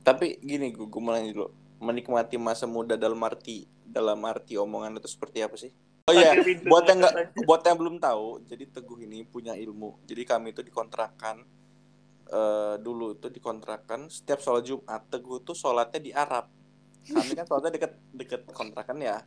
Tapi 0.03 0.27
gini 0.39 0.67
gue 0.71 0.85
gue 0.85 1.01
mau 1.01 1.13
nanya 1.13 1.31
dulu. 1.31 1.49
Menikmati 1.79 2.37
masa 2.37 2.65
muda 2.65 2.95
dalam 2.95 3.19
arti 3.21 3.65
dalam 3.83 4.19
arti 4.23 4.55
omongan 4.55 4.97
itu 4.97 5.09
seperti 5.09 5.39
apa 5.41 5.57
sih? 5.57 5.71
Oh 6.03 6.11
iya, 6.11 6.35
buat 6.67 6.83
yang 6.85 6.99
nggak 6.99 7.15
buat 7.47 7.63
yang 7.63 7.79
belum 7.79 7.97
tahu, 7.97 8.43
jadi 8.43 8.67
Teguh 8.67 8.99
ini 9.01 9.23
punya 9.23 9.55
ilmu. 9.55 10.03
Jadi 10.03 10.23
kami 10.25 10.51
itu 10.51 10.61
dikontrakan 10.61 11.47
eh 12.25 12.75
dulu 12.79 13.13
itu 13.13 13.29
dikontrakan 13.29 14.09
setiap 14.09 14.41
sholat 14.41 14.65
Jumat 14.65 15.05
Teguh 15.07 15.39
tuh 15.41 15.53
sholatnya 15.53 16.01
di 16.01 16.11
Arab. 16.11 16.49
Kami 17.05 17.33
kan 17.33 17.45
sholatnya 17.45 17.73
deket 17.73 17.93
deket 18.11 18.43
kontrakan 18.51 18.99
ya. 18.99 19.23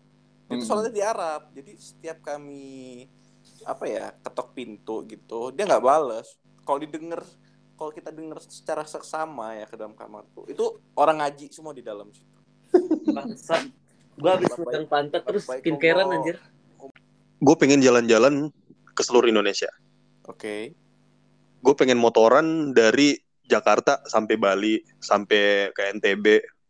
Itu 0.47 0.57
Hmm. 0.57 0.65
sholatnya 0.65 0.91
di 0.91 1.03
Arab. 1.03 1.41
Jadi 1.51 1.71
setiap 1.75 2.17
kami 2.21 3.05
apa 3.63 3.85
ya 3.85 4.05
ketok 4.17 4.51
pintu 4.51 5.05
gitu, 5.05 5.51
dia 5.51 5.63
nggak 5.63 5.79
bales. 5.81 6.35
Kalau 6.65 6.79
didengar, 6.81 7.21
kalau 7.77 7.91
kita 7.93 8.09
dengar 8.09 8.41
secara 8.41 8.83
seksama 8.83 9.53
ya 9.53 9.69
ke 9.69 9.77
dalam 9.77 9.93
kamar 9.93 10.25
tuh, 10.33 10.49
itu 10.49 10.81
orang 10.97 11.21
ngaji 11.21 11.53
semua 11.53 11.71
di 11.77 11.85
dalam 11.85 12.09
situ. 12.09 12.39
Bangsat. 13.13 13.69
Gua 14.15 14.39
habis 14.39 14.49
megang 14.57 14.87
pantat 14.89 15.21
terus 15.27 15.45
skincarean 15.45 16.09
anjir. 16.09 16.41
Gue 17.43 17.55
pengen 17.59 17.83
jalan-jalan 17.83 18.49
ke 18.95 19.01
seluruh 19.03 19.27
Indonesia. 19.27 19.67
Oke. 20.25 20.71
Gue 21.59 21.73
pengen 21.75 21.99
motoran 21.99 22.71
dari 22.71 23.19
Jakarta 23.45 24.01
sampai 24.07 24.39
Bali, 24.39 24.81
sampai 25.03 25.69
ke 25.75 25.81
NTB. 25.99 26.25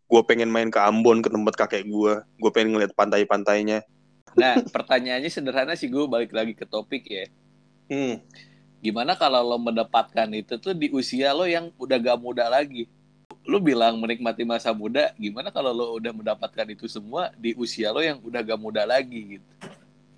Gue 0.09 0.21
pengen 0.25 0.49
main 0.49 0.73
ke 0.73 0.81
Ambon 0.81 1.21
ke 1.21 1.29
tempat 1.29 1.53
kakek 1.55 1.85
gue. 1.85 2.13
Gue 2.41 2.51
pengen 2.51 2.75
ngeliat 2.75 2.97
pantai-pantainya. 2.97 3.85
Nah, 4.35 4.59
pertanyaannya 4.75 5.31
sederhana 5.31 5.77
sih 5.79 5.87
gue 5.87 6.03
balik 6.09 6.35
lagi 6.35 6.57
ke 6.57 6.67
topik 6.67 7.07
ya. 7.07 7.25
Hmm. 7.87 8.19
Gimana 8.85 9.17
kalau 9.17 9.41
lo 9.41 9.57
mendapatkan 9.57 10.29
itu 10.29 10.61
tuh 10.61 10.77
di 10.77 10.93
usia 10.93 11.33
lo 11.33 11.49
yang 11.49 11.73
udah 11.81 11.97
gak 11.97 12.21
muda 12.21 12.45
lagi? 12.45 12.85
Lo 13.41 13.57
bilang 13.57 13.97
menikmati 13.97 14.45
masa 14.45 14.77
muda, 14.77 15.09
gimana 15.17 15.49
kalau 15.49 15.73
lo 15.73 15.97
udah 15.97 16.13
mendapatkan 16.13 16.69
itu 16.69 16.85
semua 16.85 17.33
di 17.33 17.57
usia 17.57 17.89
lo 17.89 18.05
yang 18.05 18.21
udah 18.21 18.45
gak 18.45 18.61
muda 18.61 18.85
lagi 18.85 19.41
gitu? 19.41 19.49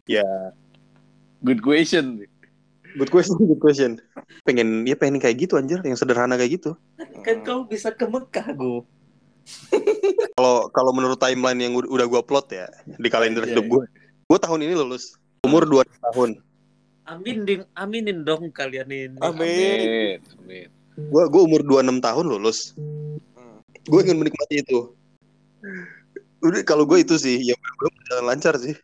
Ya. 0.03 0.51
Good 1.39 1.63
question. 1.63 2.27
Good 2.99 3.08
question, 3.08 3.39
good 3.39 3.63
question. 3.63 3.91
Pengen, 4.43 4.84
ya 4.84 4.99
pengen 4.99 5.23
kayak 5.23 5.47
gitu 5.47 5.56
anjir, 5.56 5.80
yang 5.88 5.95
sederhana 5.95 6.36
kayak 6.36 6.60
gitu. 6.60 6.75
Kan 7.23 7.47
kau 7.47 7.63
bisa 7.63 7.95
ke 7.95 8.03
Mekah, 8.03 8.51
Go. 8.51 8.84
Kalau 10.36 10.67
kalau 10.75 10.91
menurut 10.91 11.15
timeline 11.15 11.56
yang 11.56 11.71
udah, 11.71 12.03
gue 12.03 12.19
plot 12.19 12.51
ya 12.51 12.67
di 12.84 13.08
kalender 13.08 13.47
Iya, 13.47 13.56
hidup 13.56 13.63
iya. 13.63 13.71
gue, 13.71 13.84
gue 14.27 14.39
tahun 14.43 14.60
ini 14.60 14.73
lulus 14.75 15.15
umur 15.39 15.63
2 15.63 15.88
tahun. 16.12 16.43
Amin 17.07 17.47
ding, 17.47 17.63
aminin 17.71 18.27
dong 18.27 18.51
kalian 18.51 18.91
ini. 18.91 19.15
Amin. 19.23 19.39
Amin. 19.39 20.19
Amin. 20.43 20.67
Gue 20.97 21.23
gue 21.31 21.41
umur 21.41 21.63
26 21.63 22.03
tahun 22.03 22.25
lulus. 22.27 22.75
Hmm. 22.75 23.63
Gue 23.87 24.03
ingin 24.03 24.19
menikmati 24.19 24.59
itu. 24.59 24.91
Udah 26.43 26.61
kalau 26.67 26.83
gue 26.83 26.99
itu 26.99 27.15
sih 27.15 27.39
yang 27.39 27.55
belum 27.79 27.93
jalan 28.11 28.25
lancar 28.27 28.59
sih. 28.59 28.75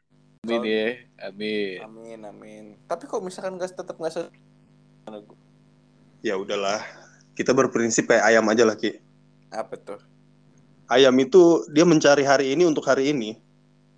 Amin 0.47 0.63
ya. 0.63 0.87
Amin. 1.19 1.83
Amin, 1.83 2.19
amin. 2.23 2.65
Tapi 2.87 3.11
kalau 3.11 3.27
misalkan 3.27 3.59
gas 3.59 3.75
tetap 3.75 3.99
nggak 3.99 4.15
se 4.15 4.23
Ya 6.23 6.39
udahlah. 6.39 6.79
Kita 7.35 7.51
berprinsip 7.51 8.07
kayak 8.07 8.23
ayam 8.23 8.47
aja 8.47 8.63
lah 8.63 8.79
Ki. 8.79 9.03
apa 9.51 9.75
tuh? 9.77 9.99
Ayam 10.87 11.13
itu 11.19 11.67
dia 11.75 11.83
mencari 11.83 12.23
hari 12.23 12.55
ini 12.55 12.63
untuk 12.63 12.87
hari 12.87 13.11
ini. 13.11 13.35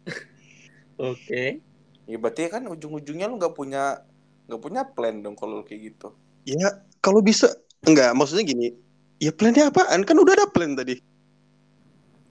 Oke. 0.98 1.62
Ya 2.10 2.18
berarti 2.18 2.50
kan 2.50 2.66
ujung-ujungnya 2.66 3.30
lu 3.30 3.38
nggak 3.38 3.54
punya 3.54 4.02
nggak 4.46 4.62
punya 4.62 4.82
plan 4.86 5.22
dong 5.22 5.36
kalau 5.38 5.66
kayak 5.66 5.94
gitu. 5.94 6.14
Ya 6.46 6.82
kalau 7.02 7.22
bisa 7.22 7.54
enggak 7.86 8.14
maksudnya 8.14 8.46
gini. 8.46 8.68
Ya 9.18 9.32
plannya 9.32 9.72
apaan? 9.72 10.04
Kan 10.04 10.20
udah 10.20 10.34
ada 10.36 10.48
plan 10.52 10.76
tadi. 10.76 11.00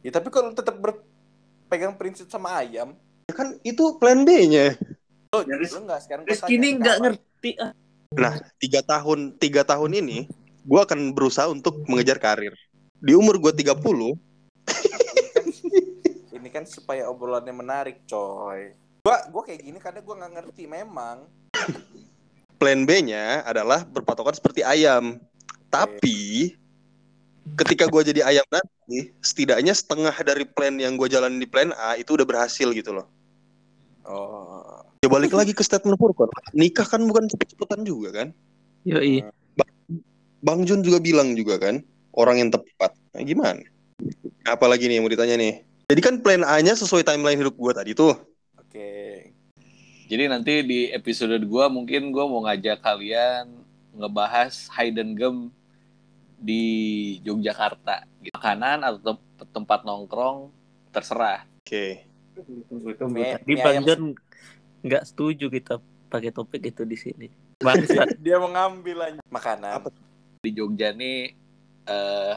Ya 0.05 0.13
tapi 0.13 0.29
kalau 0.29 0.53
tetap 0.53 0.77
berpegang 0.77 1.97
prinsip 1.97 2.29
sama 2.29 2.61
ayam, 2.61 2.93
Ya 3.25 3.33
kan 3.33 3.57
itu 3.65 3.97
plan 3.97 4.21
B-nya. 4.21 4.77
lu, 5.33 5.41
Jadi, 5.43 5.65
lu 5.73 5.81
nggak 5.89 6.01
sekarang 6.05 6.23
gua 6.29 6.33
Rizky 6.37 6.45
tanya, 6.45 6.55
ini 6.61 6.69
nggak 6.77 6.97
ngerti 7.01 7.51
ah. 7.57 7.73
Nah, 8.15 8.35
tiga 8.61 8.81
tahun 8.85 9.35
tiga 9.41 9.63
tahun 9.67 9.91
ini 10.05 10.29
gue 10.65 10.81
akan 10.81 11.17
berusaha 11.17 11.51
untuk 11.51 11.83
mengejar 11.91 12.21
karir. 12.23 12.55
Di 13.01 13.13
umur 13.17 13.37
gue 13.43 13.53
30, 13.53 13.65
Ini 13.75 15.29
kan, 15.35 15.47
ini 16.31 16.49
kan 16.53 16.65
supaya 16.69 17.11
obrolannya 17.11 17.53
menarik, 17.53 18.07
coy. 18.07 18.77
Gua 19.05 19.17
gua 19.29 19.43
kayak 19.45 19.61
gini 19.61 19.79
kadang 19.81 20.05
gua 20.07 20.17
nggak 20.21 20.33
ngerti 20.41 20.65
memang. 20.69 21.27
Plan 22.59 22.87
B-nya 22.87 23.43
adalah 23.45 23.85
berpatokan 23.85 24.35
seperti 24.35 24.65
ayam. 24.65 25.21
Tapi 25.69 26.55
ketika 27.61 27.91
gue 27.91 28.03
jadi 28.15 28.25
ayam 28.25 28.47
nanti, 28.49 29.13
setidaknya 29.21 29.75
setengah 29.77 30.15
dari 30.25 30.47
plan 30.49 30.79
yang 30.79 30.97
gue 30.97 31.11
jalanin 31.11 31.43
di 31.43 31.49
plan 31.51 31.75
A 31.77 31.99
itu 31.99 32.15
udah 32.17 32.25
berhasil 32.25 32.71
gitu 32.73 32.95
loh. 32.95 33.07
Oh. 34.05 34.85
Ya 35.05 35.09
balik 35.13 35.37
lagi 35.37 35.53
ke 35.53 35.61
statement 35.61 36.01
Furkon. 36.01 36.33
Nikah 36.57 36.89
kan 36.89 37.05
bukan 37.05 37.29
cepet-cepetan 37.29 37.85
juga 37.85 38.13
kan? 38.13 38.29
Yoi. 38.89 39.25
Bang 40.45 40.65
Jun 40.69 40.85
juga 40.85 41.01
bilang 41.01 41.33
juga 41.33 41.57
kan, 41.57 41.81
orang 42.13 42.41
yang 42.41 42.51
tepat. 42.53 42.93
Nah, 43.17 43.25
gimana? 43.25 43.65
Apalagi 44.45 44.89
nih 44.89 45.01
yang 45.01 45.05
mau 45.09 45.13
ditanya 45.13 45.41
nih. 45.41 45.65
Jadi 45.89 46.01
kan 46.01 46.15
plan 46.21 46.45
A-nya 46.45 46.77
sesuai 46.77 47.05
timeline 47.05 47.41
hidup 47.41 47.57
gue 47.57 47.73
tadi 47.73 47.93
tuh. 47.97 48.13
Oke. 48.61 49.33
Jadi 50.05 50.25
nanti 50.29 50.53
di 50.61 50.81
episode 50.93 51.33
gua 51.49 51.73
mungkin 51.73 52.13
gua 52.13 52.29
mau 52.29 52.45
ngajak 52.45 52.85
kalian 52.85 53.49
ngebahas 53.95 54.69
hidden 54.75 55.17
gem 55.17 55.37
di 56.37 56.65
Yogyakarta. 57.25 58.05
Gitu. 58.21 58.35
Makanan 58.37 58.85
atau 58.85 59.01
tem- 59.01 59.49
tempat 59.49 59.81
nongkrong 59.89 60.53
terserah. 60.93 61.49
Oke. 61.65 62.05
Ayam- 63.73 63.87
John 63.89 64.03
nggak 64.85 65.05
setuju 65.09 65.49
kita 65.49 65.81
pakai 66.13 66.29
topik 66.29 66.69
itu 66.69 66.85
di 66.85 66.97
sini. 67.01 67.29
Bangsat. 67.65 68.15
Dia 68.25 68.37
mengambil 68.37 69.09
aja 69.09 69.21
makanan. 69.33 69.81
Apa? 69.81 69.89
Di 70.45 70.53
Jogja 70.53 70.93
nih 70.93 71.33
eh, 71.89 72.35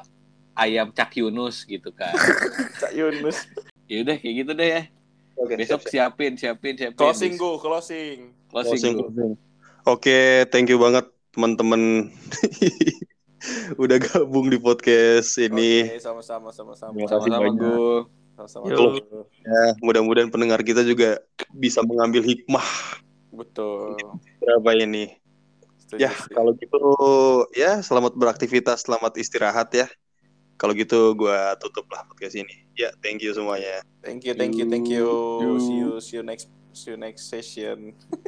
ayam 0.56 0.90
Cak 0.96 1.20
Yunus 1.20 1.68
gitu 1.68 1.92
kan. 1.92 2.16
Cak 2.82 2.96
Yunus. 2.96 3.44
ya 3.88 4.04
udah 4.04 4.16
kayak 4.20 4.36
gitu 4.44 4.52
deh 4.56 4.68
ya. 4.68 4.82
Oke. 5.38 5.54
Besok 5.56 5.86
siap, 5.86 6.14
siap. 6.14 6.18
siapin, 6.18 6.34
siapin, 6.34 6.74
siapin. 6.76 6.98
Closing 6.98 7.34
go, 7.38 7.58
closing. 7.58 8.34
Closing, 8.50 8.74
Closing, 8.74 8.94
go. 8.96 9.04
closing. 9.06 9.34
Oke, 9.86 10.18
thank 10.50 10.68
you 10.68 10.78
banget 10.78 11.06
teman-teman 11.32 12.10
udah 13.84 13.98
gabung 14.02 14.50
di 14.50 14.58
podcast 14.58 15.38
ini. 15.38 15.86
Oke, 15.88 16.02
sama-sama 16.02 16.50
sama-sama. 16.50 16.98
Sama-sama 17.06 17.50
gue. 17.54 17.94
Sama-sama. 18.36 18.66
Go. 18.70 18.88
Ya, 19.42 19.64
mudah-mudahan 19.80 20.30
pendengar 20.30 20.62
kita 20.62 20.82
juga 20.82 21.22
bisa 21.52 21.82
mengambil 21.82 22.22
hikmah 22.22 22.66
Betul. 23.32 23.98
berapa 24.38 24.70
ini. 24.76 25.18
Setuju 25.82 26.02
Ya, 26.02 26.12
sih. 26.12 26.34
kalau 26.36 26.52
gitu 26.54 26.78
ya 27.54 27.80
selamat 27.80 28.14
beraktivitas, 28.14 28.84
selamat 28.84 29.16
istirahat 29.18 29.70
ya. 29.72 29.88
Kalau 30.58 30.74
gitu 30.74 31.14
gua 31.14 31.54
tutup 31.62 31.86
lah 31.94 32.02
podcast 32.10 32.34
ini. 32.34 32.66
Ya, 32.74 32.90
thank 33.02 33.22
you 33.22 33.34
semuanya. 33.34 33.82
Thank 34.02 34.26
you, 34.26 34.34
thank 34.34 34.58
you, 34.58 34.66
thank 34.70 34.90
you. 34.90 35.06
Yo. 35.06 35.58
See 35.62 35.78
you, 35.78 35.90
see 36.02 36.16
you 36.18 36.24
next, 36.26 36.50
see 36.74 36.94
you 36.94 36.98
next 36.98 37.30
session. 37.30 37.94